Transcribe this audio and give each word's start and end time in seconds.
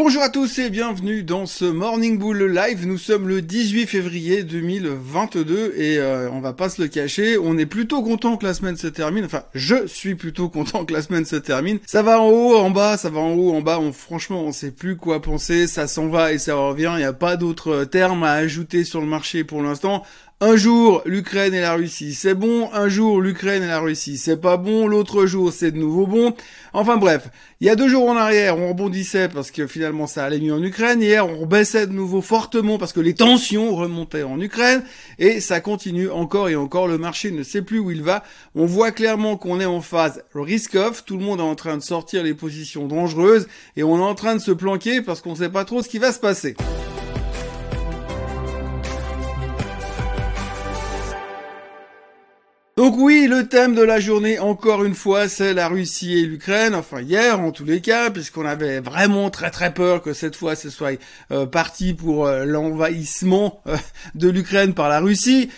Bonjour 0.00 0.22
à 0.22 0.28
tous 0.28 0.60
et 0.60 0.70
bienvenue 0.70 1.24
dans 1.24 1.44
ce 1.44 1.64
Morning 1.64 2.18
Bull 2.18 2.44
Live. 2.44 2.86
Nous 2.86 2.98
sommes 2.98 3.26
le 3.26 3.42
18 3.42 3.88
février 3.88 4.44
2022 4.44 5.74
et 5.76 5.98
euh, 5.98 6.30
on 6.30 6.38
va 6.38 6.52
pas 6.52 6.68
se 6.68 6.80
le 6.80 6.86
cacher, 6.86 7.36
on 7.36 7.58
est 7.58 7.66
plutôt 7.66 8.00
content 8.00 8.36
que 8.36 8.46
la 8.46 8.54
semaine 8.54 8.76
se 8.76 8.86
termine. 8.86 9.24
Enfin, 9.24 9.42
je 9.54 9.88
suis 9.88 10.14
plutôt 10.14 10.48
content 10.50 10.84
que 10.84 10.92
la 10.92 11.02
semaine 11.02 11.24
se 11.24 11.34
termine. 11.34 11.80
Ça 11.84 12.04
va 12.04 12.20
en 12.20 12.28
haut, 12.28 12.54
en 12.54 12.70
bas, 12.70 12.96
ça 12.96 13.10
va 13.10 13.18
en 13.18 13.32
haut, 13.32 13.52
en 13.52 13.60
bas. 13.60 13.80
On, 13.80 13.92
franchement, 13.92 14.44
on 14.44 14.52
sait 14.52 14.70
plus 14.70 14.96
quoi 14.96 15.20
penser. 15.20 15.66
Ça 15.66 15.88
s'en 15.88 16.06
va 16.06 16.32
et 16.32 16.38
ça 16.38 16.54
revient. 16.54 16.92
Il 16.94 16.98
n'y 16.98 17.04
a 17.04 17.12
pas 17.12 17.36
d'autres 17.36 17.82
termes 17.82 18.22
à 18.22 18.34
ajouter 18.34 18.84
sur 18.84 19.00
le 19.00 19.08
marché 19.08 19.42
pour 19.42 19.64
l'instant. 19.64 20.04
Un 20.40 20.54
jour, 20.54 21.02
l'Ukraine 21.04 21.52
et 21.52 21.60
la 21.60 21.74
Russie, 21.74 22.14
c'est 22.14 22.36
bon. 22.36 22.70
Un 22.72 22.88
jour, 22.88 23.20
l'Ukraine 23.20 23.64
et 23.64 23.66
la 23.66 23.80
Russie, 23.80 24.16
c'est 24.16 24.40
pas 24.40 24.56
bon. 24.56 24.86
L'autre 24.86 25.26
jour, 25.26 25.52
c'est 25.52 25.72
de 25.72 25.78
nouveau 25.78 26.06
bon. 26.06 26.32
Enfin 26.72 26.96
bref, 26.96 27.28
il 27.60 27.66
y 27.66 27.70
a 27.70 27.74
deux 27.74 27.88
jours 27.88 28.08
en 28.08 28.16
arrière, 28.16 28.56
on 28.56 28.68
rebondissait 28.68 29.28
parce 29.28 29.50
que 29.50 29.66
finalement 29.66 30.06
ça 30.06 30.24
allait 30.24 30.38
mieux 30.38 30.54
en 30.54 30.62
Ukraine. 30.62 31.02
Hier, 31.02 31.26
on 31.26 31.44
baissait 31.44 31.88
de 31.88 31.92
nouveau 31.92 32.22
fortement 32.22 32.78
parce 32.78 32.92
que 32.92 33.00
les 33.00 33.14
tensions 33.14 33.74
remontaient 33.74 34.22
en 34.22 34.40
Ukraine. 34.40 34.84
Et 35.18 35.40
ça 35.40 35.58
continue 35.58 36.08
encore 36.08 36.48
et 36.48 36.54
encore. 36.54 36.86
Le 36.86 36.98
marché 36.98 37.32
ne 37.32 37.42
sait 37.42 37.62
plus 37.62 37.80
où 37.80 37.90
il 37.90 38.04
va. 38.04 38.22
On 38.54 38.64
voit 38.64 38.92
clairement 38.92 39.36
qu'on 39.36 39.58
est 39.58 39.64
en 39.64 39.80
phase 39.80 40.22
risk-off. 40.36 41.04
Tout 41.04 41.16
le 41.16 41.24
monde 41.24 41.40
est 41.40 41.42
en 41.42 41.56
train 41.56 41.76
de 41.76 41.82
sortir 41.82 42.22
les 42.22 42.34
positions 42.34 42.86
dangereuses. 42.86 43.48
Et 43.76 43.82
on 43.82 43.98
est 43.98 44.08
en 44.08 44.14
train 44.14 44.36
de 44.36 44.40
se 44.40 44.52
planquer 44.52 45.02
parce 45.02 45.20
qu'on 45.20 45.34
sait 45.34 45.48
pas 45.48 45.64
trop 45.64 45.82
ce 45.82 45.88
qui 45.88 45.98
va 45.98 46.12
se 46.12 46.20
passer. 46.20 46.54
Donc 52.88 52.96
oui, 53.00 53.26
le 53.28 53.46
thème 53.46 53.74
de 53.74 53.82
la 53.82 54.00
journée, 54.00 54.38
encore 54.38 54.82
une 54.82 54.94
fois, 54.94 55.28
c'est 55.28 55.52
la 55.52 55.68
Russie 55.68 56.20
et 56.20 56.22
l'Ukraine. 56.24 56.74
Enfin 56.74 57.02
hier, 57.02 57.38
en 57.38 57.50
tous 57.50 57.66
les 57.66 57.82
cas, 57.82 58.08
puisqu'on 58.08 58.46
avait 58.46 58.80
vraiment 58.80 59.28
très 59.28 59.50
très 59.50 59.74
peur 59.74 60.00
que 60.00 60.14
cette 60.14 60.34
fois 60.34 60.56
ce 60.56 60.70
soit 60.70 60.98
euh, 61.30 61.44
parti 61.44 61.92
pour 61.92 62.26
euh, 62.26 62.46
l'envahissement 62.46 63.60
euh, 63.66 63.76
de 64.14 64.30
l'Ukraine 64.30 64.72
par 64.72 64.88
la 64.88 65.00
Russie. 65.00 65.50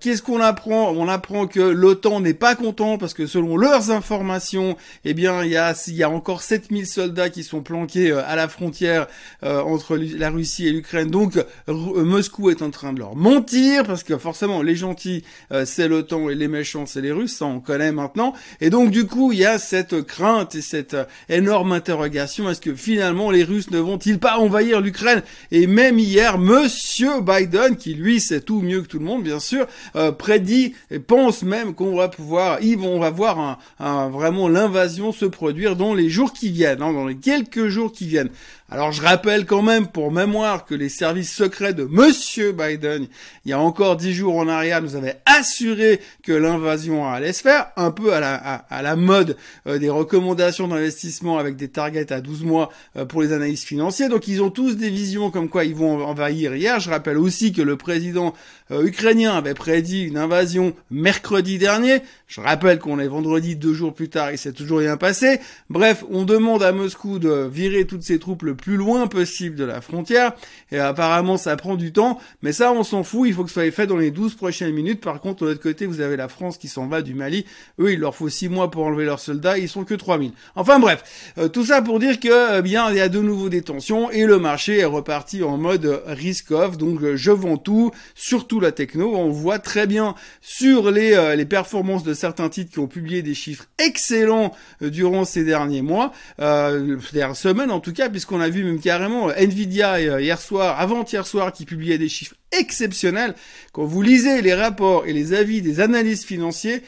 Qu'est-ce 0.00 0.22
qu'on 0.22 0.40
apprend? 0.40 0.90
On 0.92 1.06
apprend 1.06 1.46
que 1.46 1.60
l'OTAN 1.60 2.20
n'est 2.20 2.32
pas 2.32 2.54
content 2.54 2.96
parce 2.96 3.12
que 3.12 3.26
selon 3.26 3.58
leurs 3.58 3.90
informations, 3.90 4.74
eh 5.04 5.12
bien 5.12 5.44
il 5.44 5.50
y 5.50 5.58
a, 5.58 5.74
il 5.86 5.96
y 5.96 6.02
a 6.02 6.08
encore 6.08 6.40
7000 6.40 6.86
soldats 6.86 7.28
qui 7.28 7.42
sont 7.42 7.60
planqués 7.60 8.10
à 8.10 8.36
la 8.36 8.48
frontière 8.48 9.06
entre 9.42 9.98
la 9.98 10.30
Russie 10.30 10.66
et 10.66 10.72
l'Ukraine. 10.72 11.10
Donc 11.10 11.34
Moscou 11.68 12.48
est 12.48 12.62
en 12.62 12.70
train 12.70 12.94
de 12.94 13.00
leur 13.00 13.16
mentir 13.16 13.84
parce 13.84 14.02
que 14.02 14.16
forcément 14.16 14.62
les 14.62 14.76
gentils 14.76 15.24
c'est 15.66 15.88
l'OTAN 15.88 16.30
et 16.30 16.34
les 16.34 16.48
méchants, 16.60 16.84
c'est 16.84 17.00
les 17.00 17.10
Russes, 17.10 17.36
ça 17.36 17.46
on 17.46 17.58
connaît 17.58 17.90
maintenant. 17.90 18.34
Et 18.60 18.68
donc 18.68 18.90
du 18.90 19.06
coup, 19.06 19.32
il 19.32 19.38
y 19.38 19.46
a 19.46 19.58
cette 19.58 20.02
crainte 20.02 20.54
et 20.54 20.60
cette 20.60 20.92
euh, 20.92 21.04
énorme 21.30 21.72
interrogation. 21.72 22.50
Est-ce 22.50 22.60
que 22.60 22.74
finalement 22.74 23.30
les 23.30 23.44
Russes 23.44 23.70
ne 23.70 23.78
vont-ils 23.78 24.18
pas 24.18 24.36
envahir 24.36 24.82
l'Ukraine? 24.82 25.22
Et 25.52 25.66
même 25.66 25.98
hier, 25.98 26.36
Monsieur 26.36 27.22
Biden, 27.22 27.76
qui 27.76 27.94
lui 27.94 28.20
sait 28.20 28.42
tout 28.42 28.60
mieux 28.60 28.82
que 28.82 28.88
tout 28.88 28.98
le 28.98 29.06
monde, 29.06 29.22
bien 29.22 29.40
sûr, 29.40 29.66
euh, 29.96 30.12
prédit 30.12 30.74
et 30.90 30.98
pense 30.98 31.42
même 31.42 31.72
qu'on 31.72 31.96
va 31.96 32.08
pouvoir, 32.08 32.58
ils 32.60 32.76
vont, 32.76 32.96
on 32.96 33.00
va 33.00 33.08
voir 33.08 33.58
un, 33.78 34.10
vraiment 34.10 34.46
l'invasion 34.46 35.12
se 35.12 35.24
produire 35.24 35.76
dans 35.76 35.94
les 35.94 36.10
jours 36.10 36.34
qui 36.34 36.50
viennent, 36.50 36.82
hein, 36.82 36.92
dans 36.92 37.06
les 37.06 37.16
quelques 37.16 37.68
jours 37.68 37.90
qui 37.90 38.06
viennent. 38.06 38.30
Alors 38.72 38.92
je 38.92 39.02
rappelle 39.02 39.46
quand 39.46 39.62
même 39.62 39.88
pour 39.88 40.12
mémoire 40.12 40.64
que 40.64 40.76
les 40.76 40.88
services 40.88 41.34
secrets 41.34 41.74
de 41.74 41.82
Monsieur 41.90 42.52
Biden, 42.52 43.08
il 43.44 43.50
y 43.50 43.52
a 43.52 43.58
encore 43.58 43.96
dix 43.96 44.14
jours 44.14 44.36
en 44.36 44.46
arrière, 44.46 44.80
nous 44.80 44.94
avaient 44.94 45.20
assuré 45.26 46.00
que 46.22 46.30
l'invasion 46.30 47.04
allait 47.04 47.32
se 47.32 47.42
faire, 47.42 47.72
un 47.76 47.90
peu 47.90 48.14
à 48.14 48.20
la, 48.20 48.96
mode 48.96 49.36
euh, 49.66 49.78
des 49.78 49.90
recommandations 49.90 50.68
d'investissement 50.68 51.38
avec 51.38 51.56
des 51.56 51.66
targets 51.66 52.12
à 52.12 52.20
12 52.20 52.44
mois 52.44 52.70
euh, 52.96 53.04
pour 53.04 53.22
les 53.22 53.32
analystes 53.32 53.66
financiers. 53.66 54.08
Donc 54.08 54.28
ils 54.28 54.40
ont 54.40 54.50
tous 54.50 54.76
des 54.76 54.90
visions 54.90 55.32
comme 55.32 55.48
quoi 55.48 55.64
ils 55.64 55.74
vont 55.74 56.04
envahir 56.04 56.54
hier. 56.54 56.78
Je 56.78 56.90
rappelle 56.90 57.18
aussi 57.18 57.52
que 57.52 57.62
le 57.62 57.76
président 57.76 58.34
euh, 58.70 58.86
ukrainien 58.86 59.36
avait 59.36 59.54
prédit 59.54 60.04
une 60.04 60.16
invasion 60.16 60.74
mercredi 60.92 61.58
dernier. 61.58 62.02
Je 62.28 62.40
rappelle 62.40 62.78
qu'on 62.78 63.00
est 63.00 63.08
vendredi 63.08 63.56
deux 63.56 63.74
jours 63.74 63.94
plus 63.94 64.10
tard, 64.10 64.30
il 64.30 64.38
s'est 64.38 64.52
toujours 64.52 64.78
rien 64.78 64.96
passé. 64.96 65.40
Bref, 65.70 66.04
on 66.08 66.22
demande 66.22 66.62
à 66.62 66.70
Moscou 66.70 67.18
de 67.18 67.48
virer 67.52 67.84
toutes 67.84 68.04
ses 68.04 68.20
troupes 68.20 68.44
le 68.44 68.54
plus 68.60 68.76
loin 68.76 69.06
possible 69.06 69.56
de 69.56 69.64
la 69.64 69.80
frontière. 69.80 70.32
Et 70.70 70.78
apparemment, 70.78 71.36
ça 71.36 71.56
prend 71.56 71.76
du 71.76 71.92
temps. 71.92 72.20
Mais 72.42 72.52
ça, 72.52 72.72
on 72.72 72.82
s'en 72.82 73.02
fout. 73.02 73.28
Il 73.28 73.34
faut 73.34 73.44
que 73.44 73.50
ça 73.50 73.62
soit 73.62 73.70
fait 73.70 73.86
dans 73.86 73.96
les 73.96 74.10
12 74.10 74.34
prochaines 74.34 74.72
minutes. 74.72 75.00
Par 75.00 75.20
contre, 75.20 75.44
de 75.44 75.50
l'autre 75.50 75.62
côté, 75.62 75.86
vous 75.86 76.00
avez 76.00 76.16
la 76.16 76.28
France 76.28 76.58
qui 76.58 76.68
s'en 76.68 76.86
va 76.86 77.02
du 77.02 77.14
Mali. 77.14 77.44
Eux, 77.78 77.92
il 77.92 78.00
leur 78.00 78.14
faut 78.14 78.28
6 78.28 78.48
mois 78.48 78.70
pour 78.70 78.84
enlever 78.84 79.04
leurs 79.04 79.20
soldats. 79.20 79.58
Ils 79.58 79.68
sont 79.68 79.84
que 79.84 79.94
3000. 79.94 80.32
Enfin 80.54 80.78
bref. 80.78 81.32
Euh, 81.38 81.48
tout 81.48 81.64
ça 81.64 81.82
pour 81.82 81.98
dire 81.98 82.20
que, 82.20 82.58
eh 82.58 82.62
bien, 82.62 82.90
il 82.90 82.96
y 82.96 83.00
a 83.00 83.08
de 83.08 83.20
nouveau 83.20 83.48
des 83.48 83.62
tensions 83.62 84.10
et 84.10 84.24
le 84.24 84.38
marché 84.38 84.78
est 84.78 84.84
reparti 84.84 85.42
en 85.42 85.56
mode 85.56 86.02
risk-off. 86.06 86.76
Donc, 86.78 87.02
euh, 87.02 87.16
je 87.16 87.30
vends 87.30 87.56
tout, 87.56 87.90
surtout 88.14 88.60
la 88.60 88.72
techno. 88.72 89.14
On 89.14 89.30
voit 89.30 89.58
très 89.58 89.86
bien 89.86 90.14
sur 90.40 90.90
les, 90.90 91.14
euh, 91.14 91.34
les 91.36 91.46
performances 91.46 92.04
de 92.04 92.14
certains 92.14 92.48
titres 92.48 92.72
qui 92.72 92.78
ont 92.78 92.86
publié 92.86 93.22
des 93.22 93.34
chiffres 93.34 93.66
excellents 93.78 94.52
durant 94.80 95.24
ces 95.24 95.44
derniers 95.44 95.82
mois, 95.82 96.12
euh, 96.40 96.96
dernières 97.12 97.36
semaines 97.36 97.70
en 97.70 97.80
tout 97.80 97.92
cas, 97.92 98.08
puisqu'on 98.08 98.40
a 98.40 98.49
vu 98.50 98.64
même 98.64 98.80
carrément 98.80 99.30
Nvidia 99.30 99.94
euh, 99.94 100.20
hier 100.20 100.40
soir, 100.40 100.78
avant-hier 100.78 101.26
soir, 101.26 101.52
qui 101.52 101.64
publiait 101.64 101.98
des 101.98 102.08
chiffres 102.08 102.34
exceptionnels. 102.52 103.34
Quand 103.72 103.84
vous 103.84 104.02
lisez 104.02 104.42
les 104.42 104.54
rapports 104.54 105.06
et 105.06 105.12
les 105.12 105.32
avis 105.32 105.62
des 105.62 105.80
analystes 105.80 106.24
financiers, 106.24 106.82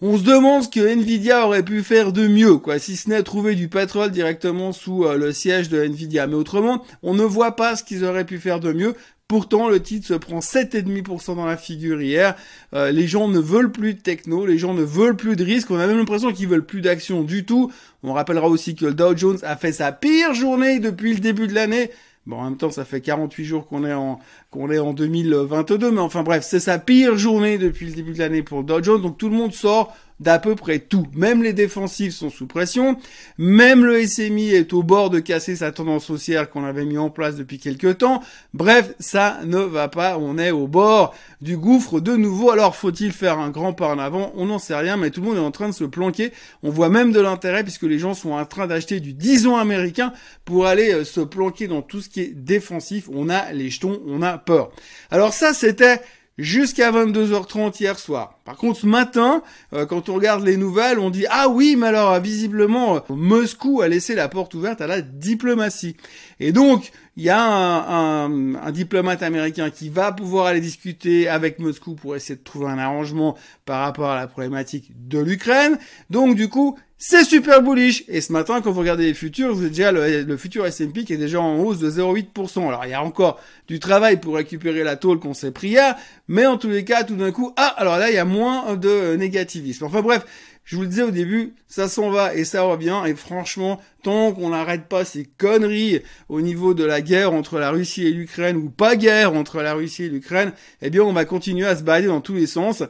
on 0.00 0.18
se 0.18 0.24
demande 0.24 0.64
ce 0.64 0.68
que 0.68 0.80
Nvidia 0.80 1.46
aurait 1.46 1.62
pu 1.62 1.82
faire 1.82 2.12
de 2.12 2.26
mieux, 2.26 2.56
quoi, 2.56 2.78
si 2.78 2.96
ce 2.96 3.08
n'est 3.08 3.22
trouver 3.22 3.54
du 3.54 3.68
pétrole 3.68 4.10
directement 4.10 4.72
sous 4.72 5.04
euh, 5.04 5.16
le 5.16 5.32
siège 5.32 5.68
de 5.68 5.82
Nvidia. 5.82 6.26
Mais 6.26 6.34
autrement, 6.34 6.84
on 7.02 7.14
ne 7.14 7.22
voit 7.22 7.56
pas 7.56 7.76
ce 7.76 7.84
qu'ils 7.84 8.04
auraient 8.04 8.26
pu 8.26 8.38
faire 8.38 8.60
de 8.60 8.72
mieux. 8.72 8.94
Pourtant, 9.26 9.70
le 9.70 9.80
titre 9.80 10.06
se 10.06 10.12
prend 10.12 10.40
7,5% 10.40 11.34
dans 11.34 11.46
la 11.46 11.56
figure 11.56 12.02
hier. 12.02 12.36
Euh, 12.74 12.90
les 12.90 13.06
gens 13.06 13.26
ne 13.26 13.38
veulent 13.38 13.72
plus 13.72 13.94
de 13.94 14.00
techno, 14.00 14.44
les 14.44 14.58
gens 14.58 14.74
ne 14.74 14.82
veulent 14.82 15.16
plus 15.16 15.34
de 15.34 15.42
risques. 15.42 15.70
On 15.70 15.78
a 15.78 15.86
même 15.86 15.96
l'impression 15.96 16.30
qu'ils 16.30 16.48
veulent 16.48 16.66
plus 16.66 16.82
d'action 16.82 17.22
du 17.22 17.46
tout. 17.46 17.72
On 18.02 18.12
rappellera 18.12 18.48
aussi 18.48 18.74
que 18.74 18.84
le 18.84 18.92
Dow 18.92 19.16
Jones 19.16 19.38
a 19.42 19.56
fait 19.56 19.72
sa 19.72 19.92
pire 19.92 20.34
journée 20.34 20.78
depuis 20.78 21.14
le 21.14 21.20
début 21.20 21.46
de 21.46 21.54
l'année. 21.54 21.90
Bon, 22.26 22.36
en 22.36 22.44
même 22.44 22.58
temps, 22.58 22.70
ça 22.70 22.84
fait 22.84 23.00
48 23.00 23.44
jours 23.46 23.66
qu'on 23.66 23.86
est 23.86 23.94
en 23.94 24.18
qu'on 24.50 24.70
est 24.70 24.78
en 24.78 24.92
2022, 24.92 25.90
mais 25.90 26.00
enfin 26.00 26.22
bref, 26.22 26.44
c'est 26.46 26.60
sa 26.60 26.78
pire 26.78 27.16
journée 27.16 27.56
depuis 27.56 27.86
le 27.86 27.92
début 27.92 28.12
de 28.12 28.18
l'année 28.18 28.42
pour 28.42 28.58
le 28.58 28.64
Dow 28.64 28.82
Jones. 28.82 29.00
Donc 29.00 29.16
tout 29.16 29.30
le 29.30 29.36
monde 29.36 29.54
sort 29.54 29.96
d'à 30.20 30.38
peu 30.38 30.54
près 30.54 30.78
tout. 30.78 31.06
Même 31.14 31.42
les 31.42 31.52
défensifs 31.52 32.14
sont 32.14 32.30
sous 32.30 32.46
pression. 32.46 32.96
Même 33.38 33.84
le 33.84 34.06
SMI 34.06 34.50
est 34.50 34.72
au 34.72 34.82
bord 34.82 35.10
de 35.10 35.18
casser 35.18 35.56
sa 35.56 35.72
tendance 35.72 36.10
haussière 36.10 36.48
qu'on 36.50 36.64
avait 36.64 36.84
mis 36.84 36.98
en 36.98 37.10
place 37.10 37.36
depuis 37.36 37.58
quelques 37.58 37.98
temps. 37.98 38.22
Bref, 38.52 38.94
ça 39.00 39.40
ne 39.44 39.58
va 39.58 39.88
pas. 39.88 40.18
On 40.18 40.38
est 40.38 40.50
au 40.50 40.68
bord 40.68 41.14
du 41.40 41.56
gouffre 41.56 42.00
de 42.00 42.16
nouveau. 42.16 42.50
Alors 42.50 42.76
faut-il 42.76 43.12
faire 43.12 43.38
un 43.38 43.50
grand 43.50 43.72
pas 43.72 43.88
en 43.88 43.98
avant? 43.98 44.32
On 44.36 44.46
n'en 44.46 44.58
sait 44.58 44.76
rien, 44.76 44.96
mais 44.96 45.10
tout 45.10 45.20
le 45.20 45.28
monde 45.28 45.36
est 45.36 45.40
en 45.40 45.50
train 45.50 45.68
de 45.68 45.74
se 45.74 45.84
planquer. 45.84 46.32
On 46.62 46.70
voit 46.70 46.88
même 46.88 47.12
de 47.12 47.20
l'intérêt 47.20 47.64
puisque 47.64 47.82
les 47.82 47.98
gens 47.98 48.14
sont 48.14 48.32
en 48.32 48.44
train 48.46 48.66
d'acheter 48.66 49.00
du 49.00 49.12
10 49.12 49.46
ans 49.48 49.56
américain 49.56 50.12
pour 50.44 50.66
aller 50.66 50.92
euh, 50.92 51.04
se 51.04 51.20
planquer 51.20 51.66
dans 51.66 51.82
tout 51.82 52.00
ce 52.00 52.08
qui 52.08 52.20
est 52.20 52.34
défensif. 52.34 53.08
On 53.12 53.28
a 53.28 53.52
les 53.52 53.70
jetons, 53.70 54.00
on 54.06 54.22
a 54.22 54.38
peur. 54.38 54.70
Alors 55.10 55.32
ça, 55.32 55.52
c'était 55.52 56.00
jusqu'à 56.38 56.90
22h30 56.90 57.80
hier 57.80 57.98
soir. 57.98 58.38
Par 58.44 58.56
contre, 58.56 58.80
ce 58.80 58.86
matin, 58.86 59.42
euh, 59.72 59.86
quand 59.86 60.08
on 60.08 60.14
regarde 60.14 60.44
les 60.44 60.56
nouvelles, 60.56 60.98
on 60.98 61.10
dit 61.10 61.26
ah 61.30 61.48
oui, 61.48 61.76
mais 61.76 61.88
alors 61.88 62.18
visiblement 62.20 63.02
Moscou 63.08 63.82
a 63.82 63.88
laissé 63.88 64.14
la 64.14 64.28
porte 64.28 64.54
ouverte 64.54 64.80
à 64.80 64.86
la 64.86 65.00
diplomatie. 65.00 65.96
Et 66.40 66.52
donc, 66.52 66.90
il 67.16 67.22
y 67.22 67.30
a 67.30 67.40
un, 67.40 68.54
un, 68.56 68.72
diplomate 68.72 69.22
américain 69.22 69.70
qui 69.70 69.88
va 69.88 70.10
pouvoir 70.10 70.46
aller 70.46 70.60
discuter 70.60 71.28
avec 71.28 71.60
Moscou 71.60 71.94
pour 71.94 72.16
essayer 72.16 72.36
de 72.36 72.42
trouver 72.42 72.66
un 72.66 72.78
arrangement 72.78 73.36
par 73.64 73.82
rapport 73.82 74.10
à 74.10 74.16
la 74.16 74.26
problématique 74.26 74.90
de 75.08 75.20
l'Ukraine. 75.20 75.78
Donc, 76.10 76.34
du 76.34 76.48
coup, 76.48 76.76
c'est 77.06 77.24
super 77.24 77.60
bullish. 77.60 78.02
Et 78.08 78.22
ce 78.22 78.32
matin, 78.32 78.62
quand 78.62 78.72
vous 78.72 78.80
regardez 78.80 79.04
les 79.04 79.12
futurs, 79.12 79.54
vous 79.54 79.60
avez 79.60 79.68
déjà 79.68 79.92
le, 79.92 80.36
futur 80.38 80.64
S&P 80.64 81.04
qui 81.04 81.12
est 81.12 81.18
déjà 81.18 81.38
en 81.38 81.58
hausse 81.58 81.78
de 81.78 81.90
0,8%. 81.90 82.66
Alors, 82.66 82.86
il 82.86 82.92
y 82.92 82.94
a 82.94 83.04
encore 83.04 83.38
du 83.68 83.78
travail 83.78 84.18
pour 84.18 84.36
récupérer 84.36 84.84
la 84.84 84.96
tôle 84.96 85.20
qu'on 85.20 85.34
s'est 85.34 85.50
pris 85.50 85.68
hier, 85.68 85.96
mais 86.28 86.46
en 86.46 86.56
tous 86.56 86.70
les 86.70 86.82
cas, 86.82 87.04
tout 87.04 87.16
d'un 87.16 87.30
coup, 87.30 87.52
ah, 87.58 87.74
alors 87.76 87.98
là, 87.98 88.08
il 88.08 88.14
y 88.14 88.18
a 88.18 88.24
moins 88.24 88.74
de 88.76 89.16
négativisme. 89.16 89.84
Enfin 89.84 90.00
bref, 90.00 90.24
je 90.64 90.76
vous 90.76 90.82
le 90.82 90.88
disais 90.88 91.02
au 91.02 91.10
début, 91.10 91.54
ça 91.68 91.88
s'en 91.88 92.08
va 92.08 92.34
et 92.34 92.44
ça 92.44 92.62
revient. 92.62 93.02
Et 93.06 93.14
franchement, 93.14 93.82
tant 94.02 94.32
qu'on 94.32 94.48
n'arrête 94.48 94.88
pas 94.88 95.04
ces 95.04 95.26
conneries 95.26 96.00
au 96.30 96.40
niveau 96.40 96.72
de 96.72 96.84
la 96.84 97.02
guerre 97.02 97.34
entre 97.34 97.58
la 97.58 97.70
Russie 97.70 98.06
et 98.06 98.12
l'Ukraine, 98.12 98.56
ou 98.56 98.70
pas 98.70 98.96
guerre 98.96 99.34
entre 99.34 99.60
la 99.60 99.74
Russie 99.74 100.04
et 100.04 100.08
l'Ukraine, 100.08 100.52
eh 100.80 100.88
bien, 100.88 101.02
on 101.02 101.12
va 101.12 101.26
continuer 101.26 101.66
à 101.66 101.76
se 101.76 101.82
balader 101.82 102.06
dans 102.06 102.22
tous 102.22 102.34
les 102.34 102.46
sens. 102.46 102.82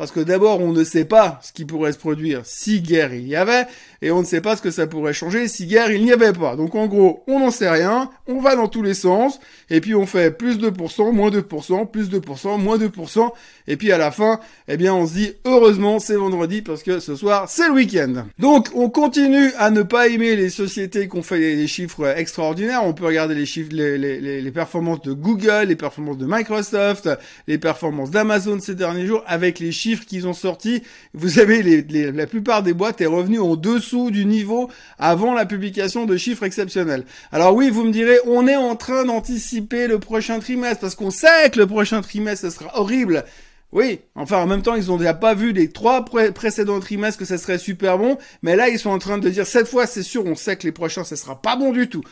Parce 0.00 0.12
que 0.12 0.20
d'abord 0.20 0.62
on 0.62 0.72
ne 0.72 0.82
sait 0.82 1.04
pas 1.04 1.38
ce 1.42 1.52
qui 1.52 1.66
pourrait 1.66 1.92
se 1.92 1.98
produire 1.98 2.40
si 2.44 2.80
guerre 2.80 3.12
il 3.12 3.28
y 3.28 3.36
avait, 3.36 3.66
et 4.00 4.10
on 4.10 4.20
ne 4.20 4.24
sait 4.24 4.40
pas 4.40 4.56
ce 4.56 4.62
que 4.62 4.70
ça 4.70 4.86
pourrait 4.86 5.12
changer 5.12 5.46
si 5.46 5.66
guerre 5.66 5.92
il 5.92 6.02
n'y 6.02 6.10
avait 6.10 6.32
pas. 6.32 6.56
Donc 6.56 6.74
en 6.74 6.86
gros, 6.86 7.22
on 7.26 7.38
n'en 7.38 7.50
sait 7.50 7.68
rien, 7.68 8.08
on 8.26 8.40
va 8.40 8.56
dans 8.56 8.66
tous 8.66 8.82
les 8.82 8.94
sens, 8.94 9.40
et 9.68 9.82
puis 9.82 9.94
on 9.94 10.06
fait 10.06 10.30
plus 10.30 10.56
2%, 10.56 11.12
moins 11.12 11.28
2%, 11.28 11.90
plus 11.90 12.08
2%, 12.08 12.58
moins 12.58 12.78
2%, 12.78 13.30
et 13.68 13.76
puis 13.76 13.92
à 13.92 13.98
la 13.98 14.10
fin, 14.10 14.40
eh 14.68 14.78
bien 14.78 14.94
on 14.94 15.06
se 15.06 15.12
dit 15.12 15.32
heureusement 15.44 15.98
c'est 15.98 16.16
vendredi 16.16 16.62
parce 16.62 16.82
que 16.82 16.98
ce 16.98 17.14
soir 17.14 17.50
c'est 17.50 17.68
le 17.68 17.74
week-end. 17.74 18.24
Donc 18.38 18.68
on 18.74 18.88
continue 18.88 19.52
à 19.58 19.70
ne 19.70 19.82
pas 19.82 20.08
aimer 20.08 20.34
les 20.34 20.48
sociétés 20.48 21.10
qui 21.10 21.16
ont 21.18 21.22
fait 21.22 21.56
des 21.56 21.66
chiffres 21.66 22.06
extraordinaires. 22.16 22.84
On 22.84 22.94
peut 22.94 23.04
regarder 23.04 23.34
les 23.34 23.44
chiffres, 23.44 23.74
les 23.74 24.50
performances 24.50 25.02
de 25.02 25.12
Google, 25.12 25.66
les 25.68 25.76
performances 25.76 26.16
de 26.16 26.26
Microsoft, 26.26 27.10
les 27.46 27.58
performances 27.58 28.10
d'Amazon 28.10 28.60
ces 28.60 28.74
derniers 28.74 29.04
jours 29.04 29.22
avec 29.26 29.58
les 29.58 29.72
chiffres 29.72 29.89
qu'ils 29.98 30.26
ont 30.26 30.32
sortis. 30.32 30.82
Vous 31.14 31.28
savez, 31.28 31.82
la 32.12 32.26
plupart 32.26 32.62
des 32.62 32.72
boîtes 32.72 33.00
est 33.00 33.06
revenue 33.06 33.40
en 33.40 33.56
dessous 33.56 34.10
du 34.10 34.24
niveau 34.24 34.70
avant 34.98 35.34
la 35.34 35.46
publication 35.46 36.06
de 36.06 36.16
chiffres 36.16 36.44
exceptionnels. 36.44 37.04
Alors 37.32 37.54
oui, 37.54 37.70
vous 37.70 37.84
me 37.84 37.92
direz, 37.92 38.18
on 38.26 38.46
est 38.46 38.56
en 38.56 38.76
train 38.76 39.04
d'anticiper 39.04 39.86
le 39.86 39.98
prochain 39.98 40.38
trimestre 40.38 40.80
parce 40.80 40.94
qu'on 40.94 41.10
sait 41.10 41.50
que 41.50 41.58
le 41.58 41.66
prochain 41.66 42.00
trimestre 42.00 42.46
ce 42.46 42.56
sera 42.56 42.78
horrible. 42.78 43.24
Oui, 43.72 44.00
enfin 44.16 44.38
en 44.38 44.46
même 44.46 44.62
temps 44.62 44.74
ils 44.74 44.90
ont 44.90 44.96
déjà 44.96 45.14
pas 45.14 45.34
vu 45.34 45.52
les 45.52 45.70
trois 45.70 46.04
précédents 46.04 46.80
trimestres 46.80 47.20
que 47.20 47.24
ça 47.24 47.38
serait 47.38 47.58
super 47.58 47.98
bon, 47.98 48.18
mais 48.42 48.56
là 48.56 48.68
ils 48.68 48.80
sont 48.80 48.90
en 48.90 48.98
train 48.98 49.18
de 49.18 49.28
dire 49.28 49.46
cette 49.46 49.68
fois 49.68 49.86
c'est 49.86 50.02
sûr 50.02 50.26
on 50.26 50.34
sait 50.34 50.56
que 50.56 50.64
les 50.64 50.72
prochains 50.72 51.04
ça 51.04 51.14
sera 51.14 51.40
pas 51.40 51.54
bon 51.54 51.70
du 51.72 51.88
tout. 51.88 52.02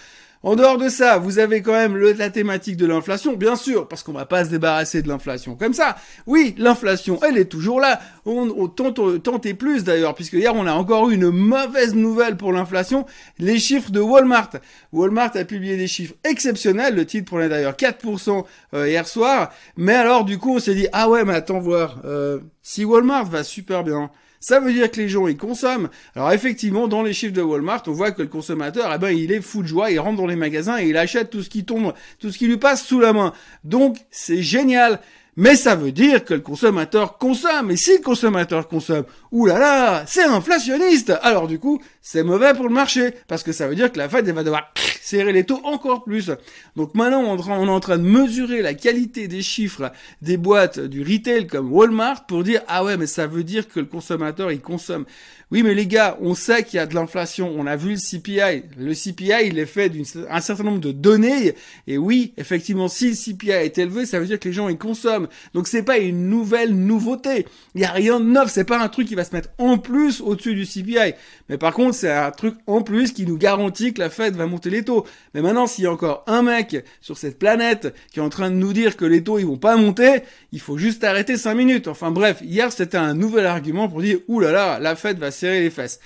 En 0.43 0.55
dehors 0.55 0.79
de 0.79 0.89
ça, 0.89 1.19
vous 1.19 1.41
avez 1.41 1.63
quand 1.63 1.73
même 1.73 1.97
la 1.97 2.31
thématique 2.31 2.77
de 2.77 2.87
l'inflation, 2.87 3.35
bien 3.35 3.57
sûr, 3.57 3.89
parce 3.89 4.05
qu'on 4.05 4.13
va 4.13 4.25
pas 4.25 4.45
se 4.45 4.51
débarrasser 4.51 5.03
de 5.03 5.09
l'inflation 5.09 5.57
comme 5.57 5.75
ça. 5.75 5.97
Oui, 6.27 6.55
l'inflation, 6.59 7.19
elle 7.27 7.39
est 7.39 7.47
toujours 7.47 7.81
là. 7.81 8.01
On, 8.25 8.49
on 8.57 8.69
tente, 8.69 9.47
et 9.47 9.55
plus 9.55 9.83
d'ailleurs, 9.83 10.15
puisque 10.15 10.35
hier 10.35 10.55
on 10.55 10.67
a 10.67 10.73
encore 10.73 11.11
eu 11.11 11.15
une 11.15 11.31
mauvaise 11.31 11.95
nouvelle 11.95 12.37
pour 12.37 12.53
l'inflation, 12.53 13.05
les 13.39 13.59
chiffres 13.59 13.91
de 13.91 14.01
Walmart. 14.01 14.51
Walmart 14.93 15.37
a 15.37 15.45
publié 15.45 15.77
des 15.77 15.89
chiffres 15.89 16.15
exceptionnels, 16.25 16.95
le 16.95 17.05
titre 17.05 17.31
prenait 17.31 17.49
d'ailleurs 17.49 17.75
4% 17.75 18.45
euh, 18.75 18.89
hier 18.89 19.09
soir, 19.09 19.51
mais 19.77 19.95
alors 19.95 20.25
du 20.25 20.39
coup 20.39 20.57
on 20.57 20.59
s'est 20.61 20.75
dit, 20.75 20.87
ah 20.93 21.09
ouais, 21.09 21.25
mais 21.25 21.35
attends 21.35 21.59
voir, 21.59 22.01
euh, 22.05 22.39
si 22.63 22.85
Walmart 22.85 23.25
va 23.25 23.43
super 23.43 23.83
bien, 23.83 24.11
ça 24.41 24.61
veut 24.61 24.73
dire 24.73 24.91
que 24.91 25.01
les 25.01 25.09
gens, 25.09 25.27
ils 25.27 25.37
consomment. 25.37 25.89
Alors 26.15 26.33
effectivement, 26.33 26.89
dans 26.89 27.03
les 27.03 27.13
chiffres 27.13 27.35
de 27.35 27.43
Walmart, 27.43 27.83
on 27.87 27.93
voit 27.93 28.13
que 28.13 28.23
le 28.23 28.29
consommateur, 28.29 28.93
eh 28.95 28.99
ben, 28.99 29.11
il 29.11 29.33
est 29.33 29.41
fou 29.41 29.63
de 29.63 29.69
joie, 29.69 29.91
il 29.91 29.99
rentre 29.99 30.19
dans 30.19 30.27
les 30.27 30.37
magasins 30.37 30.79
et 30.79 30.89
il 30.89 30.97
achète 30.97 31.31
tout 31.31 31.43
ce 31.43 31.51
qui 31.51 31.65
tombe, 31.65 31.93
tout 32.19 32.31
ce 32.31 32.39
qui 32.39 32.47
lui 32.47 32.57
passe 32.57 32.85
sous 32.85 33.01
la 33.01 33.13
main. 33.13 33.33
Donc, 33.65 33.99
c'est 34.11 34.43
génial. 34.43 35.01
Mais 35.41 35.55
ça 35.55 35.77
veut 35.77 35.93
dire 35.93 36.25
que 36.25 36.35
le 36.35 36.41
consommateur 36.41 37.17
consomme. 37.17 37.71
Et 37.71 37.77
si 37.77 37.93
le 37.93 38.03
consommateur 38.03 38.67
consomme, 38.67 39.05
oulala, 39.31 40.03
c'est 40.05 40.25
inflationniste. 40.25 41.13
Alors 41.23 41.47
du 41.47 41.61
coup, 41.61 41.81
c'est 42.03 42.25
mauvais 42.25 42.55
pour 42.55 42.67
le 42.67 42.75
marché. 42.75 43.15
Parce 43.29 43.45
que 43.45 43.53
ça 43.53 43.69
veut 43.69 43.77
dire 43.77 43.93
que 43.93 43.99
la 43.99 44.09
Fed 44.09 44.29
va 44.29 44.43
devoir 44.43 44.73
serrer 45.01 45.33
les 45.33 45.45
taux 45.45 45.61
encore 45.63 46.03
plus. 46.03 46.33
Donc 46.75 46.97
maintenant, 46.97 47.21
on 47.21 47.37
est 47.39 47.71
en 47.71 47.79
train 47.79 47.99
de 47.99 48.03
mesurer 48.03 48.63
la 48.63 48.75
qualité 48.75 49.29
des 49.29 49.43
chiffres 49.43 49.93
des 50.23 50.37
boîtes 50.37 50.81
du 50.81 51.05
retail 51.05 51.47
comme 51.47 51.73
Walmart 51.73 52.27
pour 52.27 52.43
dire, 52.43 52.63
ah 52.67 52.83
ouais, 52.83 52.97
mais 52.97 53.07
ça 53.07 53.29
veut 53.29 53.45
dire 53.45 53.69
que 53.69 53.79
le 53.79 53.87
consommateur, 53.87 54.51
il 54.51 54.61
consomme. 54.61 55.05
Oui, 55.51 55.63
mais 55.63 55.75
les 55.75 55.87
gars, 55.87 56.19
on 56.21 56.35
sait 56.35 56.63
qu'il 56.63 56.77
y 56.77 56.81
a 56.81 56.85
de 56.85 56.95
l'inflation. 56.95 57.55
On 57.57 57.67
a 57.67 57.75
vu 57.75 57.93
le 57.93 57.97
CPI. 57.97 58.65
Le 58.77 58.93
CPI, 58.93 59.47
il 59.47 59.59
est 59.59 59.67
fait 59.67 59.89
d'un 59.89 60.41
certain 60.41 60.63
nombre 60.63 60.81
de 60.81 60.93
données. 60.93 61.55
Et 61.87 61.97
oui, 61.97 62.35
effectivement, 62.37 62.89
si 62.89 63.11
le 63.11 63.15
CPI 63.15 63.51
est 63.53 63.79
élevé, 63.79 64.05
ça 64.05 64.21
veut 64.21 64.27
dire 64.27 64.39
que 64.39 64.49
les 64.49 64.53
gens, 64.53 64.69
ils 64.69 64.77
consomment. 64.77 65.28
Donc 65.55 65.69
c'est 65.69 65.83
pas 65.83 65.99
une 65.99 66.29
nouvelle 66.29 66.75
nouveauté. 66.75 67.47
Il 67.75 67.81
y 67.81 67.85
a 67.85 67.93
rien 67.93 68.21
de 68.21 68.25
neuf. 68.25 68.51
C'est 68.51 68.65
pas 68.65 68.81
un 68.81 68.89
truc 68.89 69.09
qui 69.09 69.15
va 69.15 69.25
se 69.25 69.35
mettre 69.35 69.51
en 69.59 69.79
plus 69.79 70.21
au-dessus 70.21 70.55
du 70.55 70.67
CPI. 70.67 71.15
Mais 71.49 71.59
par 71.59 71.73
contre, 71.73 71.95
c'est 71.95 72.11
un 72.11 72.31
truc 72.31 72.55
en 72.67 72.83
plus 72.83 73.13
qui 73.13 73.27
nous 73.27 73.37
garantit 73.37 73.93
que 73.95 74.01
la 74.01 74.11
Fed 74.11 74.37
va 74.37 74.47
monter 74.47 74.71
les 74.71 74.85
taux. 74.85 75.07
Mais 75.35 75.43
maintenant, 75.43 75.67
s'il 75.67 75.85
y 75.85 75.87
a 75.87 75.93
encore 75.93 76.25
un 76.27 76.43
mec 76.43 76.85
sur 77.01 77.17
cette 77.17 77.39
planète 77.39 77.95
qui 78.13 78.21
est 78.21 78.23
en 78.23 78.29
train 78.29 78.51
de 78.51 78.57
nous 78.57 78.73
dire 78.73 78.97
que 78.97 79.05
les 79.05 79.23
taux, 79.23 79.39
ils 79.39 79.47
vont 79.47 79.57
pas 79.57 79.77
monter, 79.77 80.23
il 80.53 80.61
faut 80.61 80.79
juste 80.79 81.05
arrêter 81.05 81.37
cinq 81.37 81.55
minutes. 81.55 81.89
Enfin 81.89 82.11
bref, 82.11 82.39
hier, 82.43 82.73
c'était 82.73 82.99
un 82.99 83.15
nouvel 83.15 83.47
argument 83.47 83.89
pour 83.89 84.03
dire, 84.03 84.19
oulala, 84.29 84.53
là 84.53 84.73
là, 84.75 84.81
la 84.81 84.97
Fed 84.97 85.19
va 85.19 85.31
serrer 85.31 85.61
les 85.61 85.71
fesses. 85.71 86.01